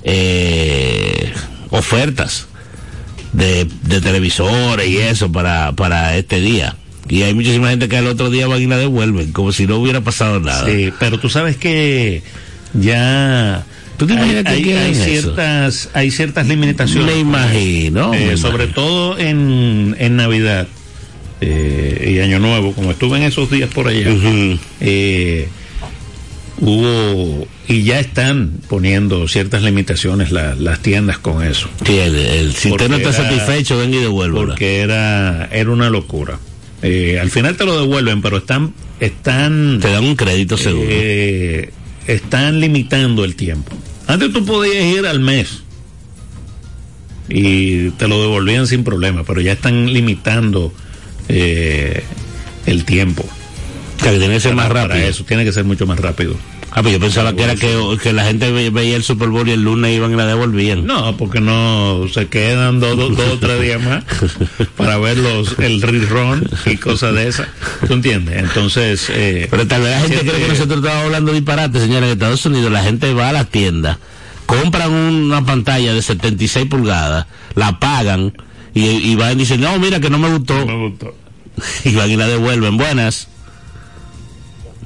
eh, 0.04 1.32
ofertas 1.70 2.46
de, 3.32 3.66
de 3.82 4.00
televisores 4.00 4.88
y 4.88 4.99
eso 4.99 5.32
para, 5.32 5.73
para 5.73 6.16
este 6.16 6.40
día. 6.40 6.76
Y 7.08 7.22
hay 7.22 7.34
muchísima 7.34 7.70
gente 7.70 7.88
que 7.88 7.96
al 7.96 8.06
otro 8.06 8.30
día 8.30 8.46
van 8.48 8.60
y 8.62 8.66
la 8.66 8.78
devuelven, 8.78 9.32
como 9.32 9.52
si 9.52 9.66
no 9.66 9.76
hubiera 9.76 10.00
pasado 10.00 10.40
nada. 10.40 10.66
Sí, 10.66 10.92
pero 10.98 11.18
tú 11.20 11.28
sabes 11.28 11.56
que 11.56 12.22
ya 12.75 13.64
¿Tú 13.96 14.06
te 14.06 14.12
hay, 14.12 14.18
imaginas 14.18 14.44
que 14.44 14.50
hay- 14.50 14.62
quieran 14.62 14.82
hay 14.84 14.90
eso? 14.92 15.04
ciertas 15.04 15.88
hay 15.94 16.10
ciertas 16.10 16.46
limitaciones. 16.48 17.06
Me 17.14 17.20
imagino. 17.20 18.12
Eh, 18.12 18.26
me 18.30 18.36
sobre 18.36 18.64
imagino. 18.64 18.75
todo 18.75 19.18
en, 19.18 19.94
en 19.98 20.16
Navidad 20.16 20.66
eh, 21.40 22.12
y 22.14 22.18
Año 22.20 22.38
Nuevo, 22.38 22.72
como 22.72 22.90
estuve 22.90 23.18
en 23.18 23.22
esos 23.25 23.50
días 23.50 23.70
por 23.72 23.88
allá, 23.88 24.10
eh, 24.80 25.48
hubo 26.60 27.46
y 27.68 27.82
ya 27.82 28.00
están 28.00 28.52
poniendo 28.68 29.28
ciertas 29.28 29.62
limitaciones 29.62 30.32
la- 30.32 30.54
las 30.54 30.80
tiendas 30.80 31.18
con 31.18 31.42
eso, 31.46 31.68
Sí, 31.84 31.98
el- 31.98 32.14
el- 32.16 32.54
si 32.54 32.70
usted 32.70 32.88
no 32.88 32.96
está 32.96 33.12
satisfecho, 33.12 33.76
venga 33.78 33.96
y 33.96 34.00
devuélvela. 34.00 34.46
porque 34.46 34.80
era 34.80 35.48
era 35.52 35.70
una 35.70 35.90
locura. 35.90 36.38
Eh, 36.83 37.18
al 37.21 37.30
final 37.30 37.56
te 37.56 37.64
lo 37.64 37.80
devuelven, 37.80 38.23
pero 38.23 38.38
están 38.38 38.75
están 39.00 39.78
Te 39.80 39.90
dan 39.90 40.04
un 40.04 40.16
crédito 40.16 40.56
seguro. 40.56 40.88
eh, 40.90 41.73
están 42.06 42.61
limitando 42.61 43.25
el 43.25 43.35
tiempo. 43.35 43.76
Antes 44.06 44.33
tú 44.33 44.45
podías 44.45 44.85
ir 44.85 45.06
al 45.06 45.21
mes 45.21 45.62
y 47.28 47.90
te 47.90 48.06
lo 48.09 48.21
devolvían 48.21 48.66
sin 48.66 48.85
problema, 48.85 49.25
pero 49.25 49.40
ya 49.40 49.52
están 49.52 49.92
limitando 49.92 50.73
eh, 51.28 52.04
el 52.66 52.85
tiempo. 52.85 53.25
o 53.25 54.02
sea, 54.02 54.12
que 54.12 54.18
tiene 54.18 54.35
que 54.35 54.40
ser 54.40 54.54
más 54.54 54.68
rápido. 54.68 54.88
Para 54.88 55.06
eso 55.06 55.25
tiene 55.25 55.45
que 55.45 55.52
ser 55.52 55.64
mucho 55.64 55.87
más 55.87 55.99
rápido. 55.99 56.37
Ah, 56.78 56.83
pues 56.83 56.92
yo 56.92 57.00
pensaba 57.00 57.33
que 57.33 57.42
era 57.42 57.54
que, 57.56 57.75
que 58.02 58.12
la 58.12 58.25
gente 58.26 58.52
ve- 58.52 58.68
veía 58.68 58.97
el 58.97 59.02
Super 59.02 59.30
Bowl 59.30 59.49
y 59.49 59.52
el 59.52 59.62
lunes 59.62 59.97
iban 59.97 60.12
y 60.12 60.16
la 60.16 60.26
devolvían. 60.26 60.85
No, 60.85 61.16
porque 61.16 61.40
no 61.40 62.04
se 62.12 62.28
quedan 62.28 62.80
dos, 62.80 62.99
dos, 62.99 63.16
dos 63.16 63.28
o 63.33 63.38
tres 63.38 63.62
días 63.62 63.83
más 63.83 64.04
para 64.76 64.99
ver 64.99 65.16
los, 65.16 65.59
el 65.59 65.80
rerun 65.80 66.47
y 66.66 66.76
cosas 66.76 67.14
de 67.14 67.28
esas. 67.28 67.49
¿Tú 67.87 67.95
entiendes? 67.95 68.37
Entonces, 68.42 69.06
eh, 69.09 69.49
Pero 69.50 69.66
tal 69.66 69.80
vez 69.80 69.90
la 69.92 70.00
gente 70.06 70.18
cree 70.21 70.42
que 70.42 70.49
nosotros 70.49 70.80
estamos 70.85 71.04
hablando 71.06 71.33
disparate, 71.33 71.80
señores. 71.80 72.09
En 72.09 72.12
Estados 72.12 72.45
Unidos 72.45 72.71
la 72.71 72.83
gente 72.83 73.14
va 73.14 73.30
a 73.30 73.33
las 73.33 73.49
tiendas, 73.49 73.97
compran 74.45 74.92
una 74.92 75.47
pantalla 75.47 75.95
de 75.95 76.02
76 76.02 76.66
pulgadas, 76.66 77.25
la 77.54 77.80
pagan 77.80 78.35
y, 78.75 78.85
y 78.87 79.16
van 79.16 79.33
y 79.33 79.37
dicen, 79.37 79.62
no, 79.62 79.78
mira 79.78 79.99
que 79.99 80.11
no 80.11 80.18
me 80.18 80.28
gustó. 80.28 80.66
me 80.66 80.88
gustó. 80.88 81.14
Y 81.85 81.95
van 81.95 82.11
y 82.11 82.16
la 82.16 82.26
devuelven. 82.28 82.76
Buenas. 82.76 83.28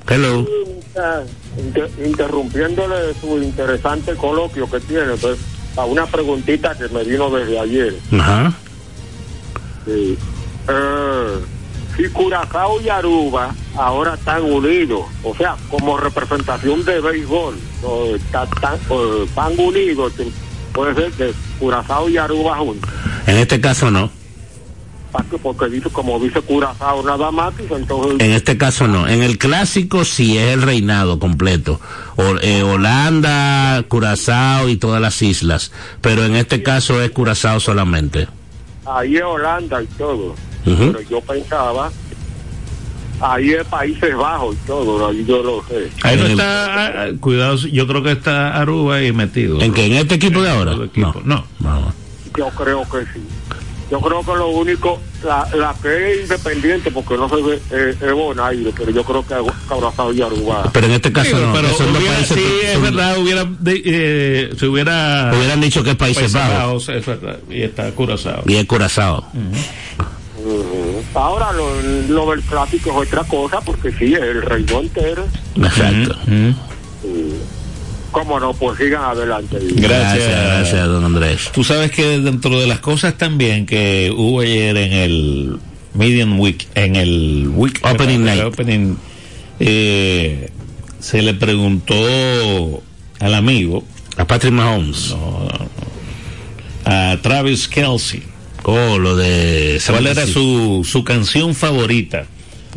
Hello. 0.09 0.47
Inter- 1.59 1.91
interrumpiéndole 2.05 3.15
su 3.21 3.39
interesante 3.43 4.15
coloquio 4.15 4.71
que 4.71 4.81
tiene, 4.81 5.15
pues, 5.21 5.39
a 5.77 5.85
una 5.85 6.07
preguntita 6.07 6.77
que 6.77 6.89
me 6.89 7.05
vino 7.05 7.31
desde 7.31 7.59
ayer. 7.59 7.95
Ajá. 8.19 8.53
Sí. 9.85 10.17
Eh, 10.69 11.39
si 11.97 12.09
Curazao 12.11 12.81
y 12.81 12.89
Aruba 12.89 13.55
ahora 13.77 14.15
están 14.15 14.43
unidos, 14.45 15.03
o 15.25 15.35
sea, 15.35 15.57
como 15.71 15.99
representación 15.99 16.85
de 16.85 17.01
béisbol, 17.01 17.57
están, 18.25 18.79
o 18.89 19.27
van 19.35 19.59
unidos, 19.59 20.13
puede 20.73 20.95
ser 20.95 21.13
que 21.13 21.33
Curazao 21.59 22.09
y 22.09 22.17
Aruba 22.17 22.57
juntos. 22.59 22.89
En 23.27 23.37
este 23.37 23.61
caso 23.61 23.91
no. 23.91 24.11
Porque- 25.43 25.69
dice, 25.69 25.91
como 25.91 26.19
dice 26.21 26.41
Curazao 26.41 27.03
nada 27.03 27.31
más, 27.31 27.53
entonces 27.71 28.21
En 28.21 28.31
este 28.33 28.57
caso 28.57 28.87
no. 28.87 29.09
En 29.09 29.23
el 29.23 29.39
clásico 29.39 30.05
sí 30.05 30.39
es 30.39 30.53
el 30.55 30.63
reinado 30.63 31.19
completo. 31.19 31.81
O- 32.17 32.37
eh, 32.43 32.63
Holanda, 32.63 33.83
Curazao 33.89 34.69
y 34.69 34.77
todas 34.77 35.01
las 35.01 35.21
islas. 35.23 35.73
Pero 36.01 36.25
en 36.25 36.37
este 36.37 36.63
caso 36.63 37.03
es 37.03 37.11
Curazao 37.11 37.59
solamente. 37.61 38.29
ahí 38.87 39.17
es 39.17 39.23
Holanda 39.23 39.83
y 39.83 39.87
todo. 39.87 40.35
Ujú. 40.67 40.93
Pero 40.93 41.01
yo 41.09 41.21
pensaba, 41.23 41.91
ahí 43.21 43.51
es 43.53 43.65
Países 43.65 44.17
Bajos 44.17 44.55
y 44.57 44.67
todo, 44.67 45.09
ahí 45.09 45.25
yo 45.27 45.43
lo 45.43 45.63
sé. 45.69 45.91
Ahí 46.03 46.17
no 46.17 46.27
está, 46.27 46.67
ah, 46.67 46.93
ah, 46.97 47.07
cuidado, 47.21 47.57
yo 47.57 47.87
creo 47.87 48.03
que 48.03 48.13
está 48.13 48.57
Aruba 48.61 48.97
ahí 48.97 49.13
metido. 49.13 49.61
¿En 49.61 49.73
que 49.73 49.87
¿En 49.87 49.93
este 49.95 50.17
equipo 50.17 50.43
de 50.43 50.51
ahora? 50.51 50.73
equipo, 50.85 51.21
no. 51.25 51.45
no. 51.61 51.93
Yo 52.37 52.49
creo 52.51 52.83
que 52.83 53.01
sí. 53.13 53.21
Yo 53.91 54.01
creo 54.01 54.21
que 54.25 54.33
lo 54.37 54.49
único, 54.51 55.01
la, 55.25 55.49
la 55.57 55.75
que 55.83 56.13
es 56.13 56.21
independiente, 56.23 56.93
porque 56.93 57.17
no 57.17 57.29
se 57.29 57.37
ve, 57.43 57.61
eh, 57.73 57.95
es 58.01 58.13
Bonaire, 58.13 58.73
pero 58.77 58.91
yo 58.93 59.03
creo 59.03 59.27
que 59.27 59.35
Curazao 59.69 60.13
y 60.13 60.23
Aruba. 60.23 60.71
Pero 60.73 60.87
en 60.87 60.93
este 60.93 61.13
caso 61.13 61.31
Sí, 61.37 61.43
no. 61.45 61.53
pero 61.53 61.69
hubiera- 61.99 62.25
sí, 62.25 62.41
es 62.63 62.73
son- 62.75 62.83
verdad, 62.83 63.19
hubiera, 63.19 63.45
de- 63.59 63.83
eh, 63.85 64.51
se 64.57 64.67
hubiera... 64.69 65.33
Hubieran 65.37 65.61
dicho 65.61 65.83
que 65.83 65.91
es 65.91 65.97
Países 65.97 66.33
Bajos. 66.33 66.89
Es 66.89 67.05
verdad, 67.05 67.39
y 67.51 67.63
está 67.63 67.91
Curazao. 67.91 68.43
Y 68.47 68.55
es 68.57 68.65
Curazao. 68.67 69.27
Ahora 71.15 71.53
lo, 71.53 71.69
lo 72.09 72.31
del 72.31 72.43
clásico 72.43 72.91
es 73.03 73.09
otra 73.09 73.25
cosa, 73.25 73.61
porque 73.61 73.91
sí, 73.93 74.15
es 74.15 74.21
el 74.23 74.43
reino 74.43 74.81
entero. 74.81 75.27
Exacto. 75.57 76.17
Cómo 78.11 78.41
no, 78.41 78.53
pues 78.55 78.79
sigan 78.79 79.03
adelante. 79.05 79.59
Gracias. 79.61 79.89
Gracias, 79.89 80.45
gracias, 80.47 80.87
don 80.89 81.05
Andrés. 81.05 81.51
Tú 81.53 81.63
sabes 81.65 81.91
que 81.93 82.19
dentro 82.21 82.59
de 82.61 82.67
las 82.67 82.81
cosas 82.81 83.17
también 83.17 83.67
que 83.67 84.13
hubo 84.17 84.41
ayer 84.41 84.77
en 84.77 84.93
el 84.93 85.57
Medium 85.95 86.39
Week, 86.41 86.67
en 86.75 86.97
el 86.97 87.49
Week 87.55 87.79
Opening 87.85 88.25
night. 88.25 88.43
opening, 88.45 88.97
eh, 89.61 90.51
se 90.99 91.23
le 91.23 91.35
preguntó 91.35 92.83
al 93.21 93.35
amigo, 93.35 93.85
A 94.17 94.27
Patrick 94.27 94.53
Mahomes. 94.53 95.15
a 96.85 97.17
Travis 97.23 97.69
Kelsey, 97.69 98.23
Oh, 98.65 98.99
lo 98.99 99.17
de... 99.17 99.81
cuál 99.87 100.07
era 100.07 100.27
su, 100.27 100.87
su 100.89 101.03
canción 101.03 101.55
favorita 101.55 102.27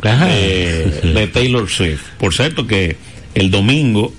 Ajá. 0.01 0.27
eh, 0.29 1.01
de 1.13 1.27
Taylor 1.33 1.69
Swift. 1.69 2.03
Por 2.19 2.33
cierto 2.33 2.65
que 2.67 2.95
el 3.35 3.51
domingo 3.51 4.13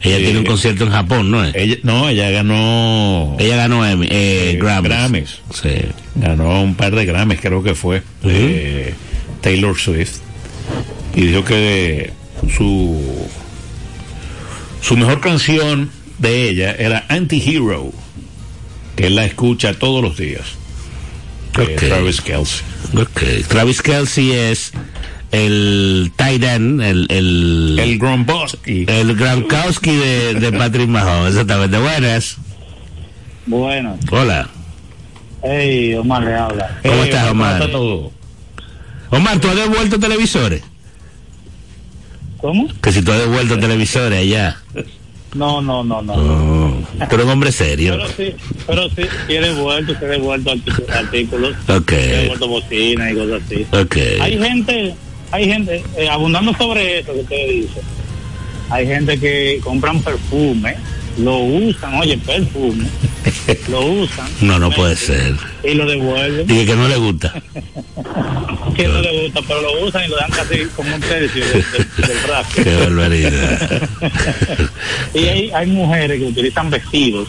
Ella 0.00 0.16
Sí. 0.18 0.22
tiene 0.24 0.38
un 0.40 0.44
concierto 0.46 0.84
en 0.84 0.90
Japón, 0.90 1.30
¿no 1.30 1.44
es? 1.44 1.54
Ella, 1.54 1.76
no, 1.82 2.08
ella 2.08 2.30
ganó. 2.30 3.36
Ella 3.38 3.56
ganó 3.56 3.84
eh, 3.86 3.96
Eh, 4.10 4.56
Grammys. 4.60 4.88
Grammys. 4.90 5.38
Sí. 5.52 5.70
ganó 6.14 6.62
un 6.62 6.74
par 6.74 6.94
de 6.94 7.04
Grammys, 7.04 7.40
creo 7.40 7.62
que 7.62 7.74
fue. 7.74 8.02
eh, 8.24 8.94
Taylor 9.40 9.76
Swift. 9.78 10.18
Y 11.14 11.22
dijo 11.26 11.44
que 11.44 12.12
su. 12.56 13.00
Su 14.80 14.96
mejor 14.96 15.20
canción 15.20 15.90
de 16.18 16.48
ella 16.48 16.74
era 16.78 17.04
Anti-Hero. 17.08 17.92
Que 18.96 19.06
él 19.08 19.16
la 19.16 19.24
escucha 19.26 19.74
todos 19.74 20.02
los 20.02 20.16
días. 20.16 20.42
de 21.56 21.62
Ok. 21.74 21.80
Travis 21.80 22.20
Kelsey. 22.20 22.62
Travis 23.48 23.82
Kelsey 23.82 24.30
es 24.32 24.72
el 25.30 26.12
end, 26.18 26.80
el, 26.82 27.06
el, 27.10 27.78
El 27.78 27.98
Gronkowski. 27.98 28.84
el 28.88 29.14
Gronkowski 29.16 29.94
de, 29.94 30.34
de 30.34 30.52
Patrick 30.52 30.88
Mahomes. 30.88 31.30
Exactamente. 31.32 31.78
Buenas. 31.78 32.36
Bueno, 33.46 33.98
Hola. 34.10 34.48
hey, 35.42 35.94
Omar 35.94 36.22
le 36.22 36.34
habla. 36.34 36.80
¿Cómo 36.82 37.02
estás, 37.04 37.28
¿cómo 37.28 37.42
Omar? 37.42 37.60
está 37.62 37.72
todo? 37.72 38.12
Omar, 39.10 39.38
¿tú 39.40 39.48
has 39.48 39.56
devuelto 39.56 39.98
televisores? 39.98 40.62
¿Cómo? 42.38 42.68
Que 42.82 42.92
si 42.92 43.02
tú 43.02 43.10
has 43.12 43.18
devuelto 43.18 43.58
televisores 43.58 44.20
allá. 44.20 44.56
No, 45.34 45.60
no, 45.60 45.82
no, 45.84 46.00
no. 46.02 46.12
Oh, 46.14 46.74
tú 47.08 47.14
eres 47.16 47.26
un 47.26 47.32
hombre 47.32 47.52
serio. 47.52 47.96
Pero 47.98 48.08
sí, 48.08 48.36
pero 48.66 48.88
sí, 48.90 49.02
sí 49.26 49.34
he 49.34 49.40
devuelto, 49.40 49.92
sí 49.92 49.98
he 50.02 50.06
devuelto 50.06 50.52
artículos, 50.94 51.54
Ok. 51.68 51.92
he 51.92 52.16
devuelto 52.22 52.48
bocinas 52.48 53.12
y 53.12 53.14
cosas 53.14 53.42
así. 53.44 53.66
Ok. 53.72 53.96
Hay 54.20 54.38
gente, 54.38 54.94
hay 55.30 55.46
gente, 55.46 55.82
eh, 55.96 56.08
abundando 56.08 56.54
sobre 56.56 57.00
eso 57.00 57.12
que 57.12 57.20
usted 57.20 57.48
dice, 57.48 57.80
hay 58.70 58.86
gente 58.86 59.18
que 59.18 59.60
compran 59.62 60.00
perfume, 60.02 60.74
lo 61.18 61.38
usan, 61.38 61.94
oye, 61.96 62.16
perfume, 62.18 62.86
lo 63.68 63.80
usan. 63.86 64.26
No, 64.40 64.58
no 64.58 64.70
puede 64.70 64.94
ser. 64.96 65.34
Y 65.64 65.74
lo 65.74 65.86
devuelven, 65.86 66.46
Dije 66.46 66.66
que 66.66 66.76
no 66.76 66.88
le 66.88 66.96
gusta. 66.96 67.34
que 68.76 68.86
no 68.88 69.00
le 69.00 69.22
gusta, 69.22 69.40
pero 69.46 69.60
lo 69.62 69.86
usan 69.86 70.04
y 70.04 70.08
lo 70.08 70.16
dan 70.16 70.30
casi 70.30 70.64
como 70.76 70.94
un 70.94 71.00
precio 71.00 71.44
del, 71.44 71.64
del, 71.72 72.06
del 72.08 72.22
rap. 72.28 72.46
Qué 72.54 72.76
barbaridad. 72.76 73.88
y 75.14 75.18
hay, 75.18 75.50
hay 75.50 75.66
mujeres 75.66 76.18
que 76.20 76.26
utilizan 76.26 76.70
vestidos 76.70 77.28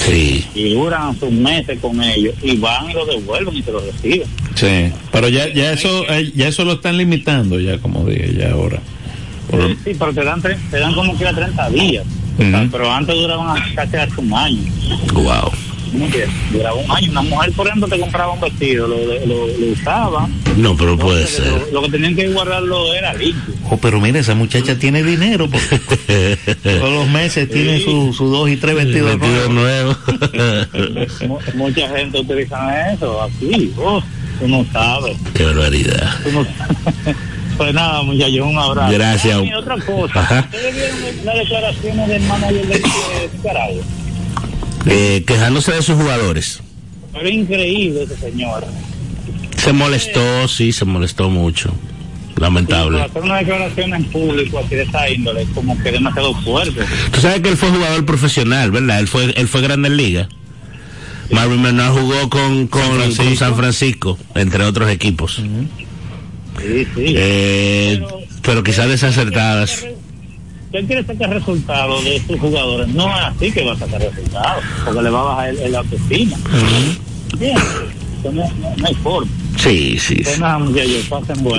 Sí. 0.00 0.44
y 0.54 0.74
duran 0.74 1.18
sus 1.18 1.30
meses 1.30 1.78
con 1.80 2.02
ellos 2.02 2.34
y 2.42 2.56
van 2.56 2.90
y 2.90 2.94
lo 2.94 3.04
devuelven 3.06 3.56
y 3.56 3.62
se 3.62 3.70
lo 3.72 3.80
reciben. 3.80 4.28
Sí. 4.54 4.92
Pero 5.12 5.28
ya, 5.28 5.52
ya, 5.52 5.72
eso, 5.72 6.04
eh, 6.08 6.32
ya 6.34 6.48
eso 6.48 6.64
lo 6.64 6.74
están 6.74 6.96
limitando, 6.96 7.58
ya 7.60 7.78
como 7.78 8.04
dije, 8.04 8.34
ya 8.38 8.52
ahora. 8.52 8.78
Por- 9.50 9.76
Sí, 9.84 9.92
pero 9.98 10.12
te 10.12 10.24
dan, 10.24 10.40
tre- 10.42 10.58
te 10.70 10.78
dan 10.78 10.94
como 10.94 11.16
que 11.18 11.26
a 11.26 11.32
30 11.32 11.70
días. 11.70 12.04
O 12.38 12.42
sea, 12.42 12.60
Ujú. 12.62 12.70
pero 12.72 12.90
antes 12.92 13.14
duraban 13.14 13.60
casi 13.74 13.96
hasta 13.96 14.20
un 14.20 14.32
año. 14.32 14.58
Wow. 15.12 15.52
Duraba 16.52 16.74
un 16.74 16.90
año. 16.90 17.10
Una 17.12 17.22
mujer, 17.22 17.52
por 17.52 17.66
ejemplo, 17.68 17.86
te 17.88 18.00
compraba 18.00 18.32
un 18.32 18.40
vestido, 18.40 18.88
lo, 18.88 18.96
lo, 18.96 19.46
lo 19.46 19.66
usaba. 19.72 20.28
No, 20.56 20.76
pero 20.76 20.98
puede 20.98 21.20
Entonces, 21.22 21.44
ser. 21.44 21.52
Lo, 21.72 21.80
lo 21.80 21.82
que 21.82 21.90
tenían 21.92 22.16
que 22.16 22.28
guardarlo 22.32 22.92
era 22.94 23.14
limpio. 23.14 23.54
Oh, 23.70 23.76
pero 23.76 24.00
mira, 24.00 24.18
esa 24.18 24.34
muchacha 24.34 24.76
tiene 24.76 25.04
dinero. 25.04 25.48
Porque 25.48 26.36
todos 26.62 26.92
los 26.92 27.08
meses 27.10 27.48
tiene 27.48 27.80
su, 27.80 28.12
su 28.12 28.26
dos 28.26 28.50
y 28.50 28.56
tres 28.56 28.74
vestidos 28.74 29.20
Vestido 29.20 29.48
nuevos. 29.50 29.96
nuevo. 30.32 30.66
Mu- 31.28 31.38
Mucha 31.58 31.88
gente 31.96 32.18
utiliza 32.20 32.92
eso 32.92 33.22
así. 33.22 33.72
Oh, 33.78 34.02
tú 34.38 34.48
no 34.48 34.64
sabes. 34.72 35.16
Qué 35.34 35.44
barbaridad. 35.44 36.10
Tú 36.22 36.32
no 36.32 36.46
Pues 37.56 37.72
nada, 37.72 38.02
muchachos, 38.02 38.46
un 38.46 38.58
abrazo. 38.58 38.92
Gracias. 38.92 39.38
Ah, 39.38 39.44
y 39.44 39.54
otra 39.54 39.76
cosa. 39.76 40.20
Ajá. 40.20 40.40
¿Ustedes 40.40 40.74
vieron 40.74 41.24
las 41.24 41.36
declaraciones 41.36 42.08
del 42.08 42.22
manager 42.22 42.66
de, 42.66 42.82
Nicaragua? 43.32 43.82
Eh, 44.86 45.24
quejándose 45.26 45.72
de 45.72 45.82
sus 45.82 45.94
jugadores. 45.94 46.60
Pero 47.12 47.28
increíble 47.28 48.02
ese 48.02 48.16
señor. 48.16 48.64
Se 49.56 49.72
molestó, 49.72 50.48
sí, 50.48 50.72
se 50.72 50.84
molestó 50.84 51.30
mucho. 51.30 51.72
Lamentable. 52.36 53.00
hacer 53.00 53.22
una 53.22 53.36
declaración 53.36 53.94
en 53.94 54.04
público 54.06 54.58
así 54.58 54.74
de 54.74 54.82
esa 54.82 55.08
índole 55.08 55.46
como 55.54 55.80
que 55.80 55.92
demasiado 55.92 56.34
fuerte. 56.34 56.84
Tú 57.12 57.20
sabes 57.20 57.40
que 57.40 57.50
él 57.50 57.56
fue 57.56 57.70
jugador 57.70 58.04
profesional, 58.04 58.72
¿verdad? 58.72 58.98
Él 58.98 59.06
fue, 59.06 59.32
él 59.36 59.46
fue 59.46 59.60
Grandes 59.60 59.92
Ligas. 59.92 60.28
Marvin 61.34 61.60
Menor 61.62 61.92
jugó 61.92 62.30
con, 62.30 62.68
con, 62.68 62.80
San 62.80 62.94
Francisco. 62.94 63.24
con 63.24 63.36
San 63.36 63.56
Francisco, 63.56 64.18
entre 64.36 64.64
otros 64.64 64.88
equipos. 64.88 65.34
Sí, 65.34 66.86
sí. 66.94 67.14
Eh, 67.16 68.02
pero 68.42 68.62
quizás 68.62 68.88
desacertadas. 68.88 69.84
Él 70.72 70.86
quiere 70.86 71.04
sacar 71.04 71.30
resultados 71.30 72.04
de 72.04 72.22
sus 72.24 72.38
jugadores. 72.38 72.88
No 72.88 73.08
es 73.08 73.24
así 73.24 73.50
que 73.50 73.64
va 73.64 73.72
a 73.72 73.78
sacar 73.78 74.00
resultados, 74.00 74.64
porque 74.84 75.02
le 75.02 75.10
va 75.10 75.20
a 75.20 75.24
bajar 75.24 75.48
el, 75.48 75.58
el 75.58 75.74
autoestima. 75.74 76.36
Bien, 77.36 77.58
no, 78.22 78.32
no, 78.32 78.76
no 78.76 78.86
hay 78.86 78.94
forma. 78.94 79.30
Sí, 79.58 79.98
sí. 79.98 80.22
Sí. 80.22 80.40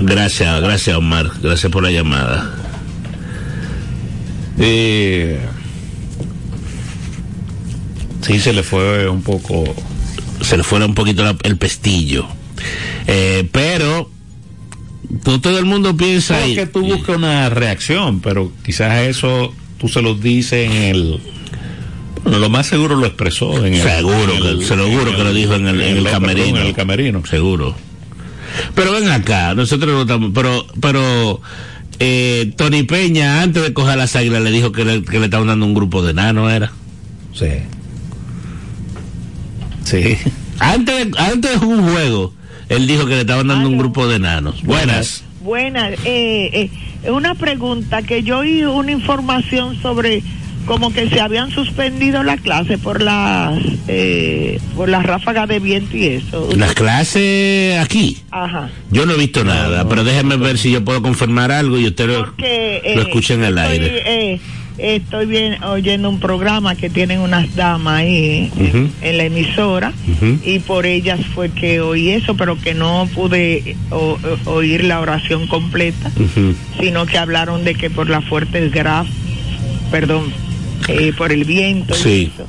Gracias, 0.03 0.61
gracias 0.61 0.95
Omar. 0.95 1.31
Gracias 1.41 1.71
por 1.71 1.83
la 1.83 1.91
llamada. 1.91 2.49
Eh, 4.57 5.39
sí, 8.25 8.39
se 8.39 8.53
le 8.53 8.63
fue 8.63 9.07
un 9.09 9.21
poco. 9.21 9.63
Se 10.41 10.57
le 10.57 10.63
fuera 10.63 10.85
un 10.85 10.93
poquito 10.95 11.23
la- 11.23 11.37
el 11.43 11.57
pestillo. 11.57 12.25
Eh, 13.07 13.47
pero 13.51 14.09
todo, 15.23 15.39
todo 15.41 15.57
el 15.59 15.65
mundo 15.65 15.95
piensa... 15.95 16.45
Y- 16.47 16.55
que 16.55 16.65
tú 16.67 16.81
buscas 16.81 17.15
una 17.17 17.49
reacción, 17.49 18.19
pero 18.21 18.51
quizás 18.65 18.99
eso 19.07 19.53
tú 19.77 19.87
se 19.87 20.01
lo 20.01 20.15
dices 20.15 20.69
en 20.69 20.81
el. 20.83 21.19
Bueno, 22.23 22.39
lo 22.39 22.49
más 22.49 22.65
seguro 22.67 22.95
lo 22.95 23.05
expresó 23.05 23.65
en 23.65 23.75
el. 23.75 23.81
Seguro 23.81 24.33
en 24.33 24.41
que, 24.41 24.49
el- 24.49 24.63
seguro 24.65 25.09
en 25.11 25.15
que 25.15 25.23
lo 25.23 25.33
dijo 25.33 25.53
en 25.55 25.67
el, 25.67 25.81
en 25.81 25.97
el 25.97 26.03
perdón, 26.03 26.21
camerino. 26.21 26.57
En 26.59 26.65
el 26.67 26.73
camerino. 26.73 27.25
Seguro. 27.25 27.75
Pero 28.73 28.91
ven 28.93 29.09
acá, 29.09 29.53
nosotros 29.53 29.91
no 29.93 30.01
estamos, 30.03 30.31
pero, 30.33 30.65
pero, 30.79 31.41
eh, 31.99 32.53
Tony 32.57 32.83
Peña, 32.83 33.41
antes 33.41 33.61
de 33.63 33.73
coger 33.73 33.97
las 33.97 34.15
águilas, 34.15 34.41
le 34.41 34.51
dijo 34.51 34.71
que 34.71 34.85
le, 34.85 35.03
que 35.03 35.19
le 35.19 35.25
estaban 35.25 35.47
dando 35.47 35.65
un 35.65 35.73
grupo 35.73 36.01
de 36.01 36.11
enanos, 36.11 36.51
¿era? 36.51 36.71
Sí. 37.33 37.47
Sí. 39.85 40.17
Antes 40.59 41.11
de, 41.11 41.17
antes 41.17 41.59
de 41.61 41.65
un 41.65 41.89
juego, 41.89 42.33
él 42.69 42.87
dijo 42.87 43.05
que 43.05 43.15
le 43.15 43.21
estaban 43.21 43.47
dando 43.47 43.69
un 43.69 43.77
grupo 43.77 44.07
de 44.07 44.17
enanos. 44.17 44.61
Buenas. 44.63 45.23
Buena, 45.41 45.91
eh, 45.91 45.99
eh, 46.05 46.69
una 47.11 47.35
pregunta 47.35 48.01
que 48.01 48.23
yo 48.23 48.39
oí 48.39 48.63
una 48.63 48.91
información 48.91 49.79
sobre 49.79 50.23
como 50.65 50.91
que 50.91 51.07
se 51.07 51.21
habían 51.21 51.51
suspendido 51.51 52.23
la 52.23 52.37
clase 52.37 52.79
por 52.79 53.01
las 53.01 53.59
eh, 53.87 54.59
por 54.75 54.89
las 54.89 55.05
ráfagas 55.05 55.47
de 55.47 55.59
viento 55.59 55.95
y 55.95 56.05
eso. 56.05 56.49
Las 56.55 56.73
clases 56.73 57.77
aquí. 57.77 58.23
Ajá. 58.31 58.69
Yo 58.89 59.05
no 59.05 59.13
he 59.13 59.17
visto 59.17 59.43
nada, 59.43 59.87
pero 59.87 60.03
déjeme 60.03 60.37
ver 60.37 60.57
si 60.57 60.71
yo 60.71 60.83
puedo 60.83 61.03
confirmar 61.03 61.51
algo 61.51 61.77
y 61.77 61.85
usted 61.85 62.07
lo, 62.07 62.25
Porque 62.25 62.81
eh, 62.83 62.95
lo 62.95 63.03
escucha 63.03 63.35
en 63.35 63.43
el 63.43 63.57
estoy, 63.57 63.73
aire. 63.73 64.41
Estoy 64.77 65.25
bien 65.25 65.63
oyendo 65.63 66.09
un 66.09 66.19
programa 66.19 66.75
que 66.75 66.89
tienen 66.89 67.19
unas 67.19 67.55
damas 67.55 67.99
ahí 68.01 68.51
en- 69.01 69.17
la 69.17 69.23
emisora 69.23 69.93
y 70.43 70.59
por 70.59 70.85
ellas 70.85 71.19
fue 71.33 71.49
que 71.49 71.79
oí 71.81 72.09
eso, 72.09 72.35
pero 72.35 72.59
que 72.59 72.73
no 72.73 73.07
pude 73.13 73.75
o- 73.91 74.17
o- 74.45 74.49
oír 74.51 74.83
la 74.83 74.99
oración 74.99 75.47
completa. 75.47 76.11
Sino 76.79 77.05
que 77.05 77.17
hablaron 77.17 77.63
de 77.63 77.75
que 77.75 77.89
por 77.89 78.09
las 78.09 78.25
fuertes 78.25 78.71
graf, 78.71 79.07
perdón, 79.91 80.25
eh, 80.87 81.13
por 81.17 81.31
el 81.31 81.45
viento. 81.45 81.95
y 81.95 81.99
Sí. 81.99 82.31
eso. 82.33 82.45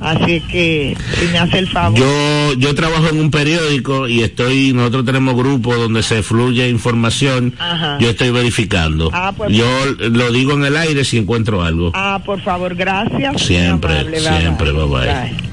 Así 0.00 0.40
que, 0.50 0.96
si 1.18 1.26
me 1.28 1.38
hace 1.38 1.58
el 1.58 1.68
favor. 1.68 1.98
Yo, 1.98 2.54
yo 2.54 2.74
trabajo 2.74 3.08
en 3.08 3.20
un 3.20 3.30
periódico 3.30 4.08
y 4.08 4.22
estoy, 4.22 4.72
nosotros 4.72 5.04
tenemos 5.04 5.36
grupos 5.36 5.76
donde 5.76 6.02
se 6.02 6.22
fluye 6.22 6.68
información. 6.68 7.54
Ajá. 7.58 7.98
Yo 8.00 8.10
estoy 8.10 8.30
verificando. 8.30 9.10
Ah, 9.12 9.32
pues- 9.36 9.52
yo 9.52 9.66
lo 10.10 10.32
digo 10.32 10.52
en 10.54 10.64
el 10.64 10.76
aire 10.76 11.04
si 11.04 11.18
encuentro 11.18 11.62
algo. 11.62 11.92
Ah, 11.94 12.20
por 12.24 12.40
favor, 12.40 12.74
gracias. 12.74 13.42
Siempre, 13.42 13.92
amable, 13.92 14.20
bye, 14.20 14.40
siempre, 14.40 14.72
bye, 14.72 14.86
bye. 14.86 15.50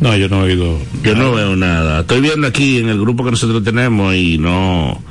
No, 0.00 0.16
yo 0.16 0.28
no 0.28 0.40
he 0.46 0.52
oído. 0.52 0.78
Yo 1.02 1.14
no 1.16 1.32
veo 1.32 1.56
nada. 1.56 2.00
Estoy 2.00 2.20
viendo 2.20 2.46
aquí 2.46 2.78
en 2.78 2.88
el 2.90 3.00
grupo 3.00 3.24
que 3.24 3.30
nosotros 3.30 3.64
tenemos 3.64 4.14
y 4.14 4.38
no, 4.38 5.02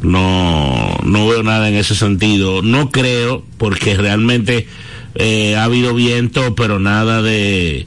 no, 0.00 0.96
no 1.04 1.26
veo 1.28 1.42
nada 1.42 1.68
en 1.68 1.74
ese 1.74 1.94
sentido. 1.94 2.62
No 2.62 2.90
creo 2.90 3.44
porque 3.58 3.94
realmente 3.96 4.68
eh, 5.14 5.56
ha 5.56 5.64
habido 5.64 5.94
viento, 5.94 6.54
pero 6.54 6.78
nada 6.78 7.22
de, 7.22 7.86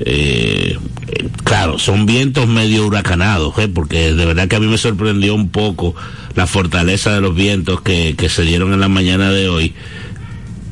eh, 0.00 0.78
eh, 1.08 1.28
claro, 1.44 1.78
son 1.78 2.06
vientos 2.06 2.46
medio 2.46 2.86
huracanados, 2.86 3.58
¿eh? 3.58 3.68
porque 3.68 4.14
de 4.14 4.24
verdad 4.26 4.48
que 4.48 4.56
a 4.56 4.60
mí 4.60 4.66
me 4.66 4.78
sorprendió 4.78 5.34
un 5.34 5.48
poco 5.48 5.94
la 6.34 6.46
fortaleza 6.46 7.12
de 7.14 7.20
los 7.20 7.34
vientos 7.34 7.80
que, 7.80 8.14
que 8.16 8.28
se 8.28 8.42
dieron 8.42 8.72
en 8.72 8.80
la 8.80 8.88
mañana 8.88 9.30
de 9.30 9.48
hoy, 9.48 9.74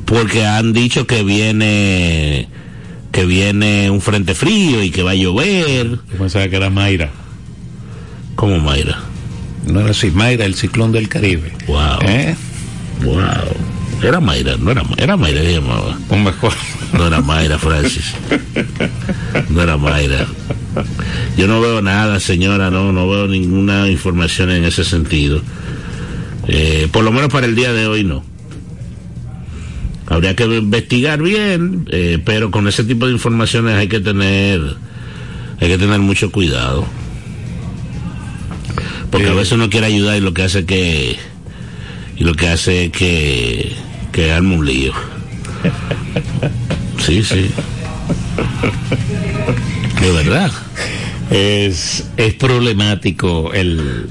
porque 0.05 0.45
han 0.45 0.73
dicho 0.73 1.05
que 1.07 1.23
viene 1.23 2.47
que 3.11 3.25
viene 3.25 3.89
un 3.89 3.99
frente 3.99 4.35
frío 4.35 4.83
y 4.83 4.91
que 4.91 5.01
va 5.01 5.11
a 5.11 5.15
llover. 5.15 5.89
Yo 6.11 6.17
pensaba 6.19 6.47
que 6.47 6.55
era 6.55 6.69
Mayra. 6.69 7.09
como 8.35 8.59
Mayra? 8.59 8.99
No 9.65 9.81
era 9.81 9.89
así, 9.89 10.11
Mayra, 10.11 10.45
el 10.45 10.55
ciclón 10.55 10.91
del 10.91 11.09
Caribe. 11.09 11.51
Wow. 11.67 11.99
¿Eh? 12.03 12.35
Wow. 13.03 13.17
Era 14.01 14.19
Mayra, 14.19 14.57
no 14.57 14.71
era, 14.71 14.83
era 14.97 15.17
Mayra 15.17 15.41
que 15.41 15.53
llamaba. 15.53 15.97
Un 16.09 16.23
mejor. 16.23 16.53
No 16.93 17.07
era 17.07 17.19
Mayra, 17.21 17.57
Francis. 17.57 18.13
No 19.49 19.61
era 19.61 19.77
Mayra. 19.77 20.27
Yo 21.35 21.47
no 21.47 21.59
veo 21.61 21.81
nada, 21.81 22.19
señora, 22.19 22.69
no, 22.69 22.91
no 22.91 23.09
veo 23.09 23.27
ninguna 23.27 23.89
información 23.89 24.51
en 24.51 24.63
ese 24.65 24.83
sentido. 24.83 25.41
Eh, 26.47 26.87
por 26.91 27.03
lo 27.03 27.11
menos 27.11 27.31
para 27.31 27.45
el 27.45 27.55
día 27.55 27.73
de 27.73 27.87
hoy 27.87 28.03
no. 28.03 28.23
Habría 30.05 30.35
que 30.35 30.45
investigar 30.45 31.21
bien, 31.21 31.85
eh, 31.91 32.19
pero 32.23 32.49
con 32.51 32.67
ese 32.67 32.83
tipo 32.83 33.07
de 33.07 33.11
informaciones 33.11 33.75
hay 33.75 33.87
que 33.87 33.99
tener, 33.99 34.61
hay 35.59 35.67
que 35.67 35.77
tener 35.77 35.99
mucho 35.99 36.31
cuidado. 36.31 36.85
Porque 39.11 39.27
a 39.27 39.33
veces 39.33 39.53
uno 39.53 39.69
quiere 39.69 39.87
ayudar 39.87 40.17
y 40.17 40.21
lo 40.21 40.33
que 40.33 40.43
hace 40.43 40.65
que, 40.65 41.17
y 42.15 42.23
lo 42.23 42.33
que 42.35 42.47
hace 42.47 42.91
que, 42.91 43.75
que 44.17 44.31
arma 44.31 44.55
un 44.55 44.65
lío. 44.65 44.93
Sí, 46.97 47.21
sí. 47.21 47.51
De 50.01 50.11
verdad. 50.11 50.51
Es, 51.29 52.09
es 52.17 52.33
problemático 52.33 53.53
el, 53.53 54.07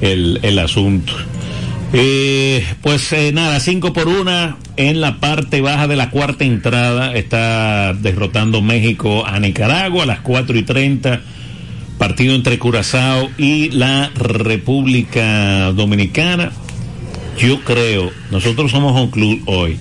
el, 0.00 0.40
el 0.42 0.58
asunto. 0.58 1.12
Eh, 1.92 2.66
pues 2.82 3.12
eh, 3.12 3.30
nada, 3.32 3.60
5 3.60 3.92
por 3.92 4.08
1 4.08 4.56
en 4.76 5.00
la 5.00 5.20
parte 5.20 5.60
baja 5.60 5.86
de 5.86 5.94
la 5.94 6.10
cuarta 6.10 6.42
entrada. 6.44 7.14
Está 7.14 7.94
derrotando 7.94 8.62
México 8.62 9.24
a 9.24 9.38
Nicaragua 9.38 10.02
a 10.02 10.06
las 10.06 10.20
4 10.22 10.58
y 10.58 10.62
30. 10.64 11.20
Partido 11.98 12.34
entre 12.34 12.58
Curazao 12.58 13.30
y 13.38 13.70
la 13.70 14.10
República 14.16 15.70
Dominicana. 15.70 16.50
Yo 17.40 17.60
creo, 17.64 18.10
nosotros 18.30 18.70
somos 18.70 19.00
un 19.00 19.10
club 19.10 19.42
hoy. 19.46 19.78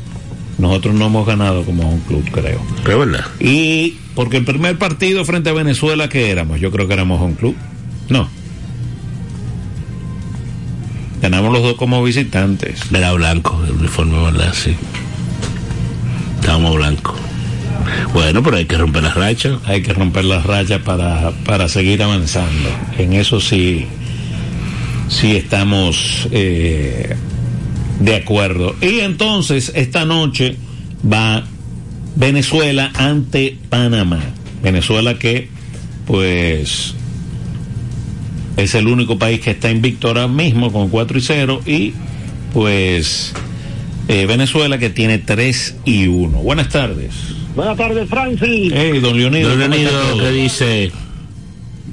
Nosotros 0.58 0.96
no 0.96 1.08
hemos 1.08 1.28
ganado 1.28 1.64
como 1.64 1.90
un 1.90 2.00
club, 2.02 2.24
creo. 2.32 2.62
Es 2.80 2.98
verdad. 2.98 3.26
Y 3.40 3.98
porque 4.16 4.38
el 4.38 4.46
primer 4.46 4.78
partido 4.78 5.26
frente 5.26 5.50
a 5.50 5.54
Venezuela, 5.54 6.08
¿qué 6.08 6.32
éramos? 6.32 6.60
Yo 6.60 6.72
creo 6.72 6.88
que 6.88 6.94
éramos 6.94 7.22
un 7.22 7.34
club. 7.34 7.56
No. 8.08 8.30
Ganamos 11.22 11.52
los 11.52 11.64
dos 11.64 11.74
como 11.76 12.02
visitantes. 12.02 12.82
Era 12.94 13.12
blanco 13.14 13.62
el 13.66 13.74
uniforme, 13.74 14.22
¿verdad? 14.22 14.54
Sí. 14.54 14.76
Estábamos 16.40 16.76
blancos. 16.76 17.16
Bueno, 18.14 18.42
pero 18.42 18.58
hay 18.58 18.66
que 18.66 18.78
romper 18.78 19.04
las 19.04 19.16
rachas. 19.16 19.60
Hay 19.66 19.82
que 19.82 19.94
romper 19.94 20.26
las 20.26 20.46
rachas 20.46 20.82
para, 20.82 21.32
para 21.46 21.68
seguir 21.68 22.02
avanzando. 22.04 22.70
En 22.98 23.14
eso 23.14 23.42
sí, 23.42 23.86
sí 25.10 25.36
estamos 25.36 26.28
eh, 26.32 27.16
de 28.00 28.16
acuerdo. 28.16 28.76
Y 28.82 29.00
entonces, 29.00 29.72
esta 29.76 30.06
noche 30.06 30.56
va 31.12 31.44
Venezuela 32.16 32.92
ante 32.96 33.58
Panamá. 33.70 34.22
Venezuela 34.64 35.18
que, 35.20 35.50
pues, 36.06 36.94
es 38.58 38.76
el 38.76 38.88
único 38.88 39.18
país 39.18 39.40
que 39.40 39.52
está 39.52 39.70
invicto 39.72 40.08
ahora 40.10 40.28
mismo 40.28 40.72
con 40.72 40.90
4 40.90 41.18
y 41.18 41.22
0 41.22 41.62
y 41.66 41.94
pues 42.54 43.34
eh, 44.10 44.26
Venezuela 44.26 44.78
que 44.80 44.90
tiene 44.90 45.18
3 45.20 45.78
y 45.86 46.08
1. 46.08 46.40
Buenas 46.40 46.68
tardes. 46.70 47.14
Buenas 47.56 47.78
tardes, 47.78 48.10
Francis. 48.10 48.72
Hey, 48.76 49.00
don 49.00 49.16
Leonido. 49.18 49.50
Don 49.50 49.62
¿cómo 49.62 49.74
está 49.76 49.92
Leonido? 49.94 50.18
¿qué 50.24 50.32
dice? 50.32 50.92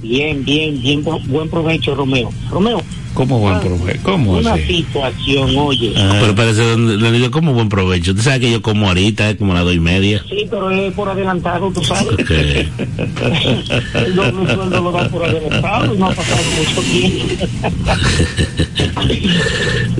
Bien, 0.03 0.45
bien, 0.45 0.81
bien, 0.81 1.05
bu- 1.05 1.25
buen 1.27 1.49
provecho, 1.49 1.95
Romeo. 1.95 2.31
Romeo, 2.51 2.83
¿Cómo 3.17 3.39
buen 3.39 3.59
provecho? 3.61 4.01
¿Cómo 4.03 4.33
una 4.33 4.53
así? 4.53 4.63
situación, 4.85 5.51
oye. 5.57 5.95
Ah, 5.97 6.19
Pero 6.21 6.35
parece, 6.35 6.77
Leonido, 6.77 7.31
como 7.31 7.55
buen 7.55 7.71
provecho. 7.71 8.11
Usted 8.11 8.23
sabe 8.23 8.41
que 8.41 8.51
yo 8.53 8.61
como 8.61 8.89
ahorita, 8.89 9.31
es 9.31 9.37
como 9.39 9.55
las 9.55 9.65
dos 9.65 9.75
y 9.75 9.81
media. 9.81 10.23
Sí, 10.29 10.47
pero 10.51 10.71
es 10.71 10.93
por 10.93 11.09
adelantado, 11.09 11.73
tú 11.73 11.83
sabes. 11.83 12.13
Ok. 12.13 12.31
El 13.95 14.15
doble 14.15 14.55
sueldo 14.55 14.81
lo 14.83 14.93
da 14.93 15.09
por 15.09 15.25
adelantado 15.25 15.95
y 15.95 15.99
no 15.99 16.07
ha 16.09 16.13
pasado 16.13 16.43
mucho 16.59 16.83
tiempo. 16.83 17.47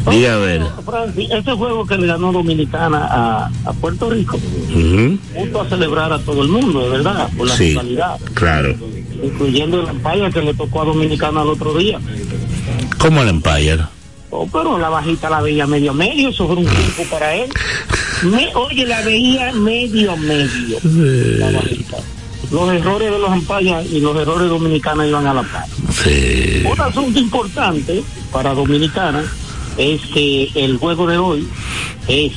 Diga 0.11 0.35
a 0.35 0.39
ver. 0.39 0.63
Francis, 0.85 1.31
ese 1.31 1.53
juego 1.53 1.87
que 1.87 1.97
le 1.97 2.07
ganó 2.07 2.33
Dominicana 2.33 3.07
a, 3.11 3.51
a 3.65 3.73
Puerto 3.73 4.11
Rico, 4.11 4.37
Ujú. 4.37 5.19
justo 5.35 5.61
a 5.63 5.69
celebrar 5.69 6.13
a 6.13 6.19
todo 6.19 6.43
el 6.43 6.49
mundo, 6.49 6.83
de 6.83 6.89
verdad, 6.91 7.29
por 7.37 7.49
la 7.49 7.57
Sí, 7.57 7.71
rivalidad, 7.71 8.19
claro. 8.35 8.75
incluyendo 9.23 9.81
el 9.81 9.89
Empire 9.89 10.31
que 10.33 10.43
le 10.43 10.53
tocó 10.55 10.83
a 10.83 10.85
Dominicana 10.85 11.43
el 11.43 11.49
otro 11.49 11.75
día. 11.75 11.99
Como 12.99 13.23
el 13.23 13.29
Empire. 13.29 13.81
Oh, 14.31 14.47
pero 14.53 14.79
la 14.79 14.89
bajita 14.89 15.31
la 15.31 15.41
veía 15.41 15.67
medio 15.67 15.95
medio, 15.95 16.29
eso 16.31 16.47
fue 16.47 16.57
un 16.57 16.67
tiempo 16.67 17.05
para 17.11 17.35
él. 17.35 17.49
Me- 18.23 18.55
oye, 18.55 18.85
la 18.87 19.01
veía 19.03 19.53
medio 19.53 20.17
medio. 20.17 20.79
La 20.83 21.51
bajita. 21.53 21.97
Los 22.51 22.73
errores 22.73 23.11
de 23.11 23.19
los 23.19 23.33
empayas 23.33 23.85
y 23.91 24.01
los 24.01 24.17
errores 24.17 24.49
dominicanos 24.49 25.07
iban 25.07 25.27
a 25.27 25.35
la 25.35 25.43
par. 25.43 25.65
Sí. 25.93 26.63
Un 26.71 26.81
asunto 26.81 27.19
importante 27.19 28.03
para 28.33 28.55
Dominicana 28.55 29.25
es 29.79 30.01
que 30.13 30.51
el 30.55 30.77
juego 30.79 31.07
de 31.07 31.19
hoy 31.19 31.49
es 32.09 32.33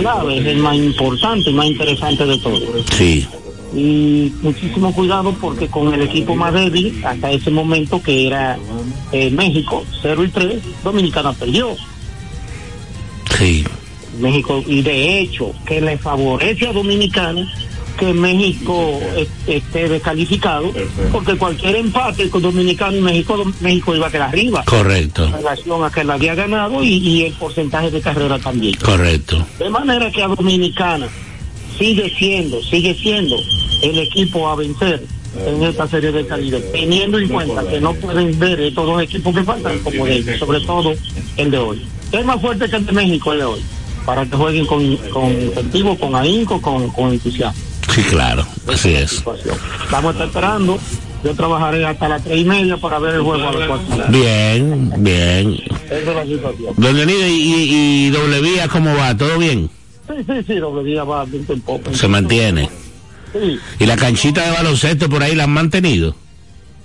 clave, 0.00 0.38
es 0.38 0.46
el 0.46 0.58
más 0.58 0.76
importante, 0.76 1.50
el 1.50 1.56
más 1.56 1.66
interesante 1.66 2.24
de 2.26 2.38
todos. 2.38 2.62
Sí. 2.96 3.26
Y 3.74 4.32
muchísimo 4.42 4.94
cuidado 4.94 5.34
porque 5.40 5.68
con 5.68 5.92
el 5.92 6.02
equipo 6.02 6.34
más 6.34 6.54
débil 6.54 7.00
hasta 7.04 7.30
ese 7.30 7.50
momento 7.50 8.02
que 8.02 8.26
era 8.26 8.58
eh, 9.12 9.30
México 9.30 9.84
0 10.02 10.24
y 10.24 10.28
3, 10.28 10.62
Dominicana 10.82 11.32
perdió. 11.34 11.76
Sí. 13.36 13.64
México 14.20 14.62
y 14.66 14.82
de 14.82 15.20
hecho 15.20 15.52
que 15.66 15.80
le 15.80 15.98
favorece 15.98 16.66
a 16.66 16.72
Dominicana 16.72 17.46
que 17.98 18.12
México 18.14 18.98
est- 19.16 19.30
esté 19.48 19.88
descalificado 19.88 20.72
porque 21.12 21.36
cualquier 21.36 21.76
empate 21.76 22.30
con 22.30 22.42
Dominicana 22.42 22.96
y 22.96 23.00
México 23.00 23.44
México 23.60 23.94
iba 23.94 24.06
a 24.06 24.10
quedar 24.10 24.28
arriba 24.30 24.64
Correcto. 24.64 25.24
en 25.26 25.32
relación 25.32 25.84
a 25.84 25.90
que 25.90 26.04
la 26.04 26.14
había 26.14 26.34
ganado 26.34 26.82
y, 26.82 26.96
y 26.96 27.24
el 27.26 27.32
porcentaje 27.34 27.90
de 27.90 28.00
carrera 28.00 28.38
también 28.38 28.74
Correcto. 28.82 29.44
de 29.58 29.68
manera 29.68 30.10
que 30.10 30.22
a 30.22 30.28
Dominicana 30.28 31.08
sigue 31.78 32.12
siendo 32.18 32.62
sigue 32.62 32.94
siendo 32.94 33.36
el 33.82 33.98
equipo 33.98 34.48
a 34.48 34.56
vencer 34.56 35.04
en 35.46 35.62
esta 35.62 35.86
serie 35.86 36.10
de 36.10 36.26
calidad 36.26 36.58
teniendo 36.72 37.18
en 37.18 37.28
cuenta 37.28 37.66
que 37.68 37.80
no 37.80 37.94
pueden 37.94 38.38
ver 38.38 38.60
estos 38.60 38.86
dos 38.86 39.02
equipos 39.02 39.34
que 39.34 39.44
faltan 39.44 39.78
como 39.80 40.06
de 40.06 40.38
sobre 40.38 40.60
todo 40.60 40.92
el 41.36 41.50
de 41.50 41.58
hoy 41.58 41.86
es 42.12 42.24
más 42.24 42.40
fuerte 42.40 42.68
que 42.68 42.76
el 42.76 42.86
de 42.86 42.92
México 42.92 43.32
el 43.32 43.38
de 43.38 43.44
hoy 43.44 43.60
para 44.08 44.24
que 44.24 44.36
jueguen 44.36 44.64
con, 44.64 44.96
con 45.12 45.30
incentivo, 45.30 45.94
con 45.98 46.14
ahínco, 46.16 46.62
con, 46.62 46.88
con 46.92 47.12
entusiasmo. 47.12 47.62
Sí, 47.94 48.02
claro. 48.04 48.46
Así 48.66 48.94
es. 48.94 49.22
Vamos 49.90 50.08
a 50.08 50.10
estar 50.12 50.26
esperando. 50.28 50.78
Yo 51.22 51.34
trabajaré 51.34 51.84
hasta 51.84 52.08
las 52.08 52.24
tres 52.24 52.38
y 52.40 52.44
media 52.46 52.78
para 52.78 52.98
ver 53.00 53.16
el 53.16 53.20
juego 53.20 53.46
a 53.46 53.52
las 53.52 53.68
cuatro. 53.68 54.04
Bien, 54.08 54.90
bien. 54.96 55.60
Esa 55.84 55.98
es 55.98 56.06
la 56.06 56.24
situación. 56.24 56.74
Don 56.78 56.96
Leonido, 56.96 57.26
¿y, 57.26 57.32
y, 57.32 58.06
y 58.06 58.08
doble 58.08 58.40
vía 58.40 58.66
cómo 58.68 58.96
va? 58.96 59.14
¿Todo 59.14 59.36
bien? 59.36 59.68
Sí, 60.08 60.24
sí, 60.26 60.44
sí, 60.46 60.54
doble 60.56 60.84
día 60.84 61.04
va 61.04 61.26
poco. 61.64 61.94
Se 61.94 62.08
mantiene. 62.08 62.68
Sí, 63.32 63.58
¿Y 63.78 63.86
la 63.86 63.96
canchita 63.96 64.42
de 64.42 64.52
baloncesto 64.52 65.08
por 65.08 65.22
ahí 65.22 65.34
la 65.34 65.44
han 65.44 65.50
mantenido? 65.50 66.14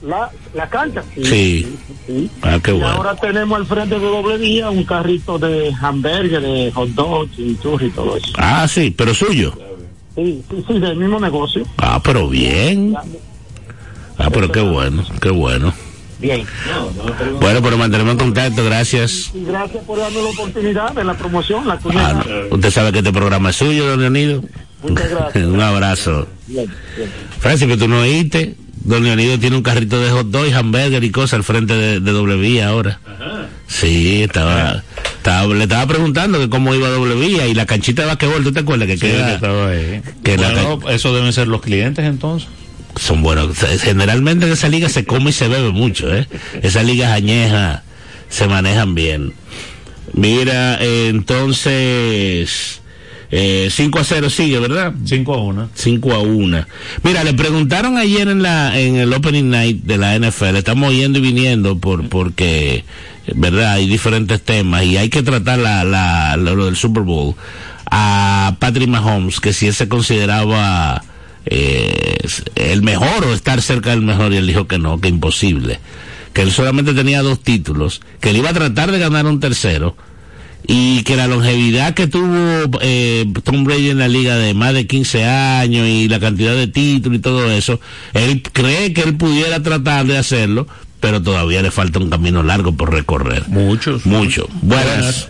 la, 0.05 0.29
la 0.53 0.69
cancha. 0.69 1.03
Sí. 1.15 1.77
sí. 2.05 2.29
Ah, 2.41 2.59
qué 2.61 2.71
y 2.71 2.73
bueno. 2.73 2.89
ahora 2.89 3.15
tenemos 3.15 3.57
al 3.57 3.65
frente 3.65 3.95
de 3.97 4.05
doble 4.05 4.37
día 4.37 4.69
un 4.69 4.83
carrito 4.83 5.39
de 5.39 5.73
hamburgues, 5.81 6.41
de 6.41 6.71
hot 6.73 6.89
dogs 6.89 7.31
y 7.37 7.57
churros 7.57 7.83
y 7.83 7.91
todo 7.91 8.17
eso. 8.17 8.33
Ah, 8.37 8.67
sí, 8.67 8.93
pero 8.95 9.13
suyo. 9.13 9.53
Sí, 10.15 10.43
sí, 10.49 10.63
sí, 10.67 10.79
del 10.79 10.97
mismo 10.97 11.19
negocio. 11.19 11.65
Ah, 11.77 12.01
pero 12.03 12.27
bien. 12.27 12.95
Ah, 14.17 14.29
pero 14.31 14.51
qué 14.51 14.61
bueno, 14.61 15.03
qué 15.21 15.29
bueno. 15.29 15.73
Bien. 16.23 16.45
Bueno, 17.41 17.61
pero 17.61 17.77
mantenemos 17.77 18.13
en 18.13 18.17
contacto, 18.17 18.63
gracias. 18.63 19.31
Y 19.35 19.43
gracias 19.45 19.83
por 19.83 19.99
darme 19.99 20.21
la 20.23 20.29
oportunidad 20.29 20.91
de 20.93 21.03
la 21.03 21.13
promoción, 21.15 21.67
la 21.67 21.77
Ah. 21.95 22.23
Usted 22.49 22.71
sabe 22.71 22.91
que 22.93 22.99
este 22.99 23.11
programa 23.11 23.49
es 23.49 23.57
suyo, 23.57 23.85
don 23.85 23.99
Leonido. 23.99 24.41
Muchas 24.81 25.09
gracias. 25.09 25.45
Un 25.47 25.59
abrazo. 25.61 26.27
Bien, 26.47 26.65
bien. 26.97 27.09
Francis, 27.39 27.67
pero 27.67 27.77
tú 27.77 27.87
no 27.87 27.99
oíste. 27.99 28.55
Don 28.85 29.03
Leonido 29.03 29.37
tiene 29.39 29.55
un 29.57 29.63
carrito 29.63 29.99
de 30.01 30.09
hot 30.11 30.27
dog 30.27 30.53
hamburger 30.53 31.03
y 31.03 31.11
cosas 31.11 31.33
al 31.35 31.43
frente 31.43 31.73
de, 31.73 31.99
de 32.01 32.11
doble 32.11 32.35
vía 32.35 32.67
ahora. 32.69 32.99
Sí, 33.67 34.23
estaba, 34.23 34.83
estaba- 35.17 35.53
le 35.53 35.63
estaba 35.63 35.87
preguntando 35.87 36.37
que 36.39 36.49
cómo 36.49 36.73
iba 36.75 36.89
doble 36.89 37.15
vía 37.15 37.47
y 37.47 37.53
la 37.53 37.65
canchita 37.65 38.01
de 38.03 38.09
basquetbol, 38.09 38.43
¿tú 38.43 38.51
te 38.51 38.59
acuerdas 38.59 38.87
que 38.87 38.95
Sí, 38.97 39.01
queda? 39.07 39.27
que 39.27 39.33
estaba 39.35 39.69
ahí. 39.69 40.01
que 40.23 40.37
la 40.37 40.51
Bueno, 40.51 40.89
eso 40.89 41.13
deben 41.15 41.31
ser 41.33 41.47
los 41.47 41.61
clientes 41.61 42.03
entonces. 42.05 42.49
Son 42.95 43.21
buenos. 43.21 43.57
Generalmente 43.81 44.45
en 44.45 44.51
esa 44.51 44.69
liga 44.69 44.89
se 44.89 45.05
come 45.05 45.31
y 45.31 45.33
se 45.33 45.47
bebe 45.47 45.71
mucho, 45.71 46.13
¿eh? 46.13 46.27
Esas 46.61 46.85
ligas 46.85 47.11
añejas 47.11 47.81
se 48.29 48.47
manejan 48.47 48.95
bien. 48.95 49.33
Mira, 50.13 50.77
eh, 50.81 51.07
entonces, 51.09 52.81
eh, 53.31 53.69
5 53.71 53.99
a 53.99 54.03
0 54.03 54.29
sigue, 54.29 54.59
¿verdad? 54.59 54.93
5 55.05 55.33
a 55.33 55.41
1. 55.41 55.69
5 55.73 56.13
a 56.13 56.19
1. 56.19 56.65
Mira, 57.03 57.23
le 57.23 57.33
preguntaron 57.33 57.97
ayer 57.97 58.27
en 58.27 58.43
la 58.43 58.79
en 58.79 58.97
el 58.97 59.11
opening 59.13 59.49
night 59.49 59.83
de 59.83 59.97
la 59.97 60.15
NFL, 60.15 60.57
estamos 60.57 60.93
yendo 60.93 61.19
y 61.19 61.21
viniendo 61.21 61.77
por 61.79 62.07
porque 62.09 62.83
¿verdad? 63.33 63.73
Hay 63.73 63.87
diferentes 63.87 64.41
temas 64.41 64.83
y 64.83 64.97
hay 64.97 65.09
que 65.09 65.23
tratar 65.23 65.59
la, 65.59 65.83
la, 65.83 66.35
lo 66.37 66.65
del 66.65 66.75
Super 66.75 67.03
Bowl 67.03 67.35
a 67.89 68.55
Patrick 68.59 68.89
Mahomes, 68.89 69.39
que 69.39 69.53
si 69.53 69.67
él 69.67 69.73
se 69.73 69.87
consideraba 69.87 71.03
eh, 71.45 72.17
el 72.55 72.81
mejor 72.81 73.25
o 73.25 73.33
estar 73.33 73.61
cerca 73.61 73.91
del 73.91 74.01
mejor 74.01 74.33
y 74.33 74.37
él 74.37 74.47
dijo 74.47 74.67
que 74.67 74.77
no, 74.77 74.99
que 74.99 75.09
imposible, 75.09 75.79
que 76.33 76.41
él 76.41 76.51
solamente 76.51 76.93
tenía 76.93 77.21
dos 77.21 77.41
títulos, 77.41 78.01
que 78.19 78.29
él 78.29 78.37
iba 78.37 78.49
a 78.49 78.53
tratar 78.53 78.91
de 78.91 78.99
ganar 78.99 79.25
un 79.25 79.39
tercero 79.39 79.95
y 80.65 81.03
que 81.03 81.15
la 81.15 81.27
longevidad 81.27 81.93
que 81.93 82.07
tuvo 82.07 82.79
eh, 82.81 83.25
Tom 83.43 83.65
Brady 83.65 83.89
en 83.89 83.99
la 83.99 84.07
liga 84.07 84.35
de 84.37 84.53
más 84.53 84.73
de 84.73 84.87
15 84.87 85.25
años 85.25 85.87
y 85.87 86.07
la 86.07 86.19
cantidad 86.19 86.55
de 86.55 86.67
títulos 86.67 87.19
y 87.19 87.21
todo 87.21 87.51
eso, 87.51 87.79
él 88.13 88.41
cree 88.41 88.93
que 88.93 89.01
él 89.01 89.17
pudiera 89.17 89.61
tratar 89.61 90.05
de 90.05 90.17
hacerlo, 90.17 90.67
pero 90.99 91.21
todavía 91.21 91.61
le 91.61 91.71
falta 91.71 91.99
un 91.99 92.09
camino 92.09 92.43
largo 92.43 92.71
por 92.71 92.93
recorrer. 92.93 93.43
Muchos. 93.49 94.05
Mucho. 94.05 94.47
Buenas. 94.61 95.29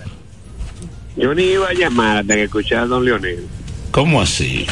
Yo 1.17 1.33
ni 1.33 1.43
iba 1.43 1.67
a 1.67 1.73
llamar 1.73 2.17
hasta 2.17 2.35
que 2.35 2.43
escuchara 2.43 2.83
a 2.83 2.87
don 2.87 3.05
Leonel. 3.05 3.45
¿Cómo 3.91 4.21
así? 4.21 4.65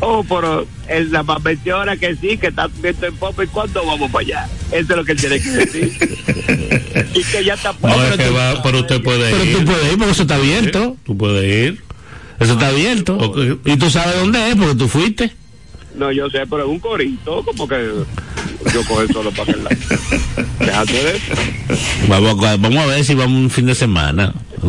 Oh, 0.00 0.24
pero 0.28 0.64
él 0.88 1.10
la 1.10 1.22
más 1.24 1.42
menciona 1.42 1.96
que 1.96 2.14
sí, 2.16 2.38
que 2.38 2.48
está 2.48 2.68
viendo 2.80 3.06
en 3.06 3.16
pop 3.16 3.38
y 3.42 3.46
cuándo 3.48 3.84
vamos 3.84 4.10
para 4.12 4.24
allá. 4.24 4.48
Eso 4.70 4.92
es 4.92 4.96
lo 4.96 5.04
que 5.04 5.12
él 5.12 5.20
tiene 5.20 5.40
que 5.40 5.50
decir. 5.50 5.98
y 7.14 7.24
que 7.24 7.44
ya 7.44 7.54
está 7.54 7.74
No, 7.82 8.04
es 8.04 8.16
que 8.16 8.30
va, 8.30 8.62
pero 8.62 8.78
usted 8.80 9.02
puede 9.02 9.30
Pero 9.30 9.44
ir. 9.44 9.56
tú 9.58 9.64
puedes 9.64 9.92
ir 9.92 9.98
porque 9.98 10.12
eso 10.12 10.22
está 10.22 10.36
abierto. 10.36 10.96
Tú 11.04 11.16
puedes 11.18 11.44
ir. 11.72 11.82
Eso 12.38 12.52
está 12.52 12.68
abierto. 12.68 13.34
Y 13.64 13.76
tú 13.76 13.90
sabes 13.90 14.14
dónde 14.20 14.50
es 14.50 14.54
porque 14.56 14.74
tú 14.76 14.88
fuiste. 14.88 15.32
No, 15.96 16.12
yo 16.12 16.30
sé, 16.30 16.46
pero 16.48 16.62
es 16.62 16.68
un 16.68 16.78
corito, 16.78 17.42
como 17.44 17.66
que 17.66 17.90
yo 18.72 18.84
cojo 18.86 19.04
solo 19.12 19.32
para 19.32 19.42
aquel 19.50 19.64
lado. 19.64 19.76
Déjate 20.60 20.92
de 20.92 21.16
eso. 21.16 21.32
Vamos, 22.08 22.44
a- 22.44 22.56
vamos 22.56 22.76
a 22.76 22.86
ver 22.86 23.04
si 23.04 23.14
vamos 23.16 23.36
un 23.36 23.50
fin 23.50 23.66
de 23.66 23.74
semana. 23.74 24.32
Sí, 24.60 24.68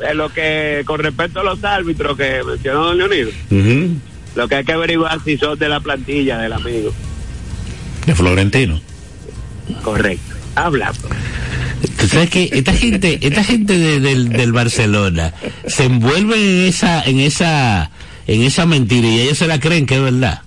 lo- 0.00 0.14
lo 0.14 0.32
que, 0.32 0.82
con 0.86 0.98
respecto 1.00 1.40
a 1.40 1.44
los 1.44 1.62
árbitros 1.62 2.16
que 2.16 2.40
mencionó 2.46 2.84
don 2.86 2.96
Leonido. 2.96 3.30
Lo 4.34 4.48
que 4.48 4.56
hay 4.56 4.64
que 4.64 4.72
averiguar 4.72 5.18
si 5.24 5.36
son 5.38 5.58
de 5.58 5.68
la 5.68 5.80
plantilla 5.80 6.38
del 6.38 6.52
amigo. 6.52 6.92
De 8.06 8.14
Florentino. 8.14 8.80
Correcto. 9.82 10.34
Habla. 10.54 10.92
Tú 11.98 12.06
sabes 12.08 12.30
que 12.30 12.48
esta 12.52 12.72
gente, 12.72 13.18
esta 13.22 13.42
gente 13.44 13.78
de- 13.78 14.00
del, 14.00 14.28
del 14.28 14.52
Barcelona 14.52 15.32
se 15.66 15.84
envuelven 15.84 16.38
en 16.40 16.66
esa, 16.66 17.02
en 17.02 17.20
esa, 17.20 17.90
en 18.26 18.42
esa 18.42 18.66
mentira 18.66 19.06
y 19.08 19.20
ellos 19.20 19.38
se 19.38 19.46
la 19.46 19.58
creen 19.60 19.86
que 19.86 19.96
es 19.96 20.02
verdad. 20.02 20.42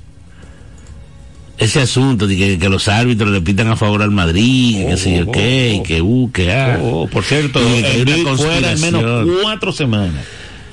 Ese 1.58 1.80
asunto 1.82 2.28
de 2.28 2.36
que, 2.36 2.60
que 2.60 2.68
los 2.70 2.90
árbitros 2.90 3.30
le 3.32 3.40
pitan 3.42 3.68
a 3.70 3.78
favor 3.78 4.02
al 4.02 4.12
Madrid, 4.12 4.86
que 4.88 4.94
Oh, 4.94 4.98
sé 4.98 5.18
yo 5.18 5.24
oh, 5.28 5.32
qué, 5.32 5.74
y 5.76 5.80
oh. 5.80 5.84
que 5.84 6.02
uh, 6.02 6.32
que 6.34 6.52
ah. 6.54 6.80
Oh, 6.82 7.04
oh, 7.04 7.08
por 7.08 7.24
cierto, 7.24 7.60
el 7.60 8.06
fuera 8.38 8.72
al 8.72 8.80
menos 8.80 9.26
cuatro 9.42 9.72
semanas. 9.72 10.26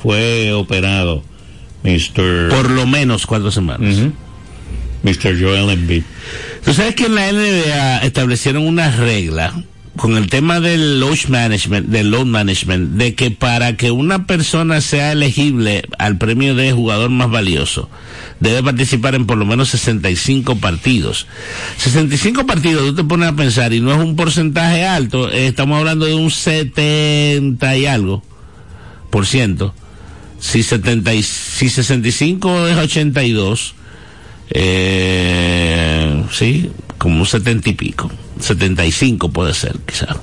Fue 0.03 0.53
operado 0.53 1.23
Mr. 1.83 2.49
Por 2.51 2.71
lo 2.71 2.87
menos 2.87 3.27
cuatro 3.27 3.51
semanas. 3.51 3.97
Mr. 5.03 5.41
Joel 5.41 5.71
Embiid. 5.71 6.05
Tú 6.65 6.73
sabes 6.73 6.95
que 6.95 7.07
en 7.07 7.15
la 7.15 7.33
NBA 7.33 7.99
establecieron 7.99 8.67
una 8.67 8.91
regla 8.91 9.53
con 9.97 10.17
el 10.17 10.29
tema 10.31 10.61
del 10.61 11.01
load 11.01 11.29
management, 11.29 11.89
del 11.89 12.11
load 12.11 12.25
management, 12.25 12.93
de 12.93 13.15
que 13.15 13.31
para 13.31 13.77
que 13.77 13.91
una 13.91 14.27
persona 14.27 14.81
sea 14.81 15.13
elegible 15.13 15.83
al 15.99 16.17
premio 16.17 16.55
de 16.55 16.73
jugador 16.73 17.11
más 17.11 17.31
valioso, 17.31 17.91
debe 18.41 18.63
participar 18.63 19.15
en 19.15 19.27
por 19.27 19.37
lo 19.37 19.45
menos 19.45 19.69
65 19.69 20.57
partidos. 20.57 21.27
65 21.77 22.47
partidos, 22.47 22.87
tú 22.87 22.95
te 22.95 23.05
pones 23.05 23.29
a 23.29 23.37
pensar, 23.37 23.73
y 23.75 23.81
no 23.81 23.93
es 23.93 23.99
un 23.99 24.17
porcentaje 24.17 24.87
alto, 24.87 25.31
eh, 25.31 25.49
estamos 25.49 25.79
hablando 25.79 26.07
de 26.07 26.15
un 26.15 26.31
70 26.31 27.77
y 27.77 27.87
algo 27.87 28.23
por 29.11 29.27
ciento. 29.27 29.75
Si 30.43 30.65
70 30.65 31.15
y- 31.15 31.23
si 31.23 31.69
65 31.71 32.67
es 32.67 32.77
82, 32.77 33.75
eh, 34.51 36.25
sí, 36.33 36.69
como 36.99 37.21
un 37.21 37.27
setenta 37.27 37.71
y 37.71 37.75
pico, 37.75 38.11
75 38.41 39.31
puede 39.31 39.55
ser, 39.55 39.77
quizá. 39.87 40.17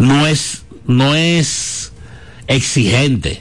No 0.00 0.26
es, 0.26 0.64
no 0.88 1.14
es 1.14 1.92
exigente, 2.48 3.40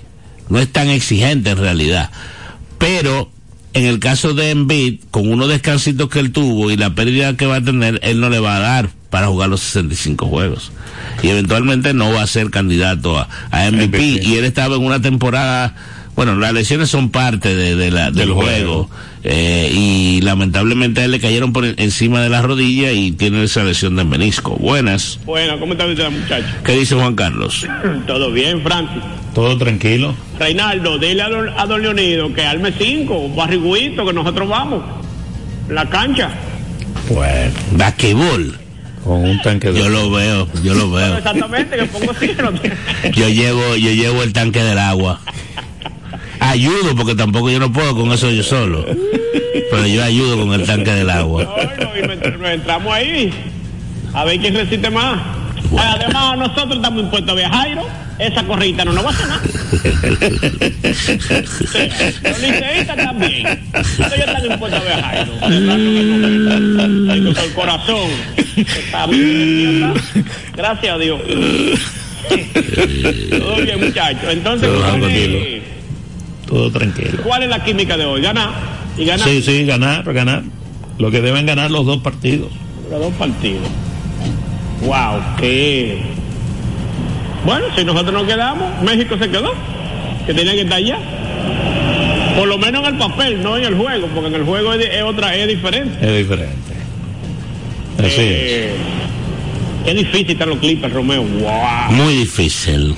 no 0.49 0.59
es 0.59 0.71
tan 0.71 0.89
exigente 0.89 1.49
en 1.49 1.57
realidad, 1.57 2.11
pero 2.77 3.31
en 3.73 3.85
el 3.85 3.97
caso 3.99 4.35
de 4.35 4.51
Embiid, 4.51 4.99
con 5.09 5.31
unos 5.31 5.49
descansitos 5.49 6.09
que 6.09 6.19
él 6.19 6.31
tuvo 6.31 6.69
y 6.69 6.77
la 6.77 6.93
pérdida 6.93 7.35
que 7.35 7.47
va 7.47 7.55
a 7.57 7.63
tener, 7.63 7.99
él 8.03 8.19
no 8.19 8.29
le 8.29 8.39
va 8.39 8.57
a 8.57 8.59
dar 8.59 8.89
para 9.09 9.27
jugar 9.27 9.49
los 9.49 9.61
65 9.61 10.25
juegos. 10.27 10.71
Y 11.23 11.29
eventualmente 11.29 11.93
no 11.93 12.11
va 12.11 12.23
a 12.23 12.27
ser 12.27 12.49
candidato 12.49 13.17
a, 13.17 13.27
a 13.51 13.69
MVP. 13.71 13.87
MVP. 13.87 14.27
Y 14.27 14.35
él 14.35 14.45
estaba 14.45 14.75
en 14.75 14.83
una 14.83 15.01
temporada, 15.01 15.75
bueno, 16.15 16.35
las 16.35 16.53
lesiones 16.53 16.89
son 16.89 17.09
parte 17.09 17.55
de, 17.55 17.75
de 17.75 17.91
la, 17.91 18.05
del, 18.05 18.15
Del 18.15 18.31
juego. 18.31 18.49
juego. 18.85 18.89
eh, 19.23 19.71
y 19.73 20.21
lamentablemente 20.21 21.01
a 21.01 21.05
él 21.05 21.11
le 21.11 21.19
cayeron 21.19 21.53
por 21.53 21.65
en- 21.65 21.75
encima 21.77 22.21
de 22.21 22.29
la 22.29 22.41
rodilla 22.41 22.91
y 22.91 23.11
tiene 23.11 23.43
esa 23.43 23.63
lesión 23.63 23.95
de 23.95 24.03
menisco. 24.03 24.55
Buenas. 24.57 25.19
Bueno, 25.25 25.59
¿cómo 25.59 25.73
está 25.73 25.85
usted, 25.85 26.09
muchacho? 26.09 26.45
¿Qué 26.65 26.73
dice 26.73 26.95
Juan 26.95 27.15
Carlos? 27.15 27.65
Todo 28.07 28.31
bien, 28.31 28.61
Francis. 28.61 29.01
Todo 29.33 29.57
tranquilo. 29.57 30.15
Reinaldo, 30.39 30.97
dile 30.97 31.21
a 31.21 31.29
don, 31.29 31.49
a 31.49 31.65
don 31.65 31.81
Leonido 31.81 32.33
que 32.33 32.41
arme 32.43 32.73
cinco, 32.77 33.29
barriguito, 33.35 34.05
que 34.05 34.13
nosotros 34.13 34.49
vamos. 34.49 34.83
La 35.69 35.87
cancha. 35.89 36.31
Bueno, 37.09 37.51
Basquetbol. 37.71 38.57
Con 39.07 39.23
un 39.23 39.41
tanque 39.41 39.71
de. 39.71 39.79
Yo 39.79 39.89
lo 39.89 40.11
veo, 40.11 40.47
yo 40.63 40.73
lo 40.73 40.91
veo. 40.91 41.17
Exactamente, 41.17 41.77
que 41.77 41.85
pongo 41.85 42.11
cero. 42.19 42.51
Yo 43.13 43.29
llevo, 43.29 43.75
yo 43.75 43.91
llevo 43.91 44.23
el 44.23 44.33
tanque 44.33 44.61
del 44.63 44.77
agua. 44.77 45.19
Ayudo 46.39 46.95
porque 46.95 47.15
tampoco 47.15 47.49
yo 47.49 47.59
no 47.59 47.71
puedo 47.71 47.95
con 47.95 48.11
eso 48.11 48.29
yo 48.31 48.43
solo. 48.43 48.85
Pero 49.71 49.87
yo 49.87 50.03
ayudo 50.03 50.37
con 50.37 50.53
el 50.53 50.65
tanque 50.65 50.91
del 50.91 51.09
agua. 51.09 51.45
Bueno, 51.45 51.91
y 51.97 52.37
nos 52.37 52.51
entramos 52.51 52.93
ahí. 52.93 53.33
A 54.13 54.23
ver 54.23 54.39
quién 54.39 54.55
resiste 54.55 54.89
más. 54.89 55.21
Bueno. 55.69 55.91
Además, 55.95 56.37
nosotros 56.37 56.75
estamos 56.77 57.03
impuestos 57.03 57.31
a 57.31 57.35
viajar, 57.35 57.67
Esa 58.19 58.43
corrida 58.43 58.85
no 58.85 58.93
nos 58.93 59.05
va 59.05 59.09
a 59.09 59.13
hacer 59.13 59.27
nada. 59.27 59.41
Los 62.23 62.39
liceístas 62.41 62.95
también. 62.95 63.45
Ellos 63.45 64.27
están 64.27 64.45
impuestos 64.51 64.81
a. 64.81 65.21
El 67.13 67.53
corazón 67.53 68.09
está 68.55 69.05
bien. 69.07 69.93
Gracias 70.55 70.95
a 70.95 70.97
Dios. 70.97 71.19
Todo 73.39 73.55
bien, 73.57 73.79
muchachos. 73.85 74.29
Entonces, 74.31 74.69
Todo 74.69 74.79
¿cuál 74.81 74.99
tranquilo. 75.01 75.37
es, 75.37 75.61
Todo 76.47 76.71
tranquilo. 76.71 77.23
cuál 77.23 77.43
es 77.43 77.49
la 77.49 77.63
química 77.63 77.97
de 77.97 78.05
hoy? 78.05 78.21
¿Ganar? 78.21 78.49
¿Y 78.97 79.05
ganar? 79.05 79.27
Sí, 79.27 79.41
sí, 79.41 79.65
ganar, 79.65 80.11
ganar. 80.13 80.43
Lo 80.97 81.11
que 81.11 81.21
deben 81.21 81.45
ganar 81.45 81.69
los 81.71 81.85
dos 81.85 82.01
partidos. 82.01 82.51
Los 82.89 82.99
dos 82.99 83.13
partidos. 83.13 83.67
Wow, 84.81 85.21
qué. 85.39 86.01
Bueno, 87.45 87.65
si 87.75 87.83
nosotros 87.83 88.13
nos 88.13 88.23
quedamos, 88.27 88.81
México 88.83 89.15
se 89.19 89.29
quedó. 89.29 89.53
Que 90.25 90.33
tenía 90.33 90.53
que 90.53 90.61
estar 90.61 90.77
allá. 90.77 90.97
Por 92.37 92.47
lo 92.47 92.57
menos 92.57 92.81
en 92.87 92.93
el 92.93 92.99
papel, 92.99 93.41
no 93.41 93.57
en 93.57 93.63
el 93.63 93.75
juego, 93.75 94.07
porque 94.13 94.27
en 94.27 94.35
el 94.35 94.43
juego 94.43 94.73
es, 94.73 94.85
es 94.93 95.01
otra, 95.03 95.33
es 95.35 95.47
diferente. 95.47 95.97
Es 96.05 96.17
diferente. 96.17 96.55
Así 97.99 98.05
es. 98.07 98.21
Eh, 98.21 98.71
Qué 99.85 99.93
difícil 99.93 100.31
están 100.31 100.49
los 100.49 100.59
Clippers, 100.59 100.93
Romeo. 100.93 101.23
Wow, 101.23 101.91
Muy 101.91 102.13
difícil. 102.15 102.93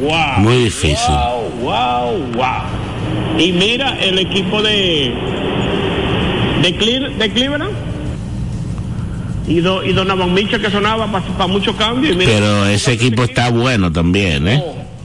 wow. 0.00 0.38
Muy 0.38 0.64
difícil. 0.64 0.96
Wow, 1.14 1.50
wow, 1.62 2.18
wow. 2.34 3.38
Y 3.38 3.52
mira 3.52 3.98
el 4.00 4.18
equipo 4.18 4.62
de 4.62 5.12
de, 6.62 6.78
Cle- 6.78 7.14
de 7.16 7.30
Cleveland. 7.30 7.72
Y, 9.52 9.60
do, 9.60 9.84
y 9.84 9.92
Donovan 9.92 10.32
Mitchell 10.32 10.60
que 10.60 10.70
sonaba 10.70 11.06
para 11.10 11.46
muchos 11.46 11.76
cambios. 11.76 12.14
y 12.14 12.18
mira- 12.18 12.30
Pero 12.32 12.66
ese 12.66 12.92
equipo 12.92 13.22
está 13.24 13.50
bueno 13.50 13.92
también, 13.92 14.48
¿eh? 14.48 14.62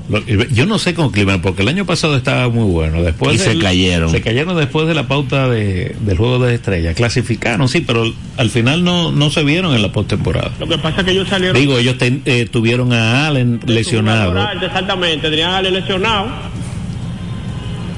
Lo- 0.10 0.24
Yo 0.26 0.66
no 0.66 0.80
sé 0.80 0.94
con 0.94 1.12
Cleveland, 1.12 1.42
porque 1.44 1.64
el 1.64 1.68
año 1.68 1.84
pasado 1.86 2.16
estaba 2.16 2.48
muy 2.48 2.64
bueno. 2.72 3.02
Después 3.04 3.36
Y 3.36 3.40
se 3.40 3.50
del- 3.50 3.62
cayeron. 3.62 4.10
Se 4.10 4.22
cayeron 4.22 4.56
después 4.56 4.88
de 4.88 4.94
la 4.94 5.06
pauta 5.06 5.50
de, 5.50 5.98
del 6.00 6.18
juego 6.18 6.40
de 6.40 6.56
estrellas. 6.56 6.96
Clasificaron, 6.96 7.68
sí, 7.68 7.82
pero 7.82 8.06
al 8.38 8.50
final 8.50 8.86
no, 8.86 9.12
no 9.12 9.30
se 9.30 9.44
vieron 9.44 9.76
en 9.76 9.82
la 9.82 9.92
postemporada. 9.92 10.52
Lo 10.62 10.68
que 10.68 10.78
pasa 10.78 11.00
es 11.02 11.06
que 11.08 11.12
ellos 11.12 11.28
salieron. 11.28 11.60
Digo, 11.60 11.78
ellos 11.78 11.98
ten- 11.98 12.22
eh, 12.24 12.48
tuvieron 12.50 12.94
a 12.94 13.28
Allen 13.28 13.60
lesionado. 13.66 14.34
Exactamente, 14.62 15.30
tenían 15.30 15.52
a 15.52 15.58
Ale 15.58 15.72
lesionado. 15.72 16.28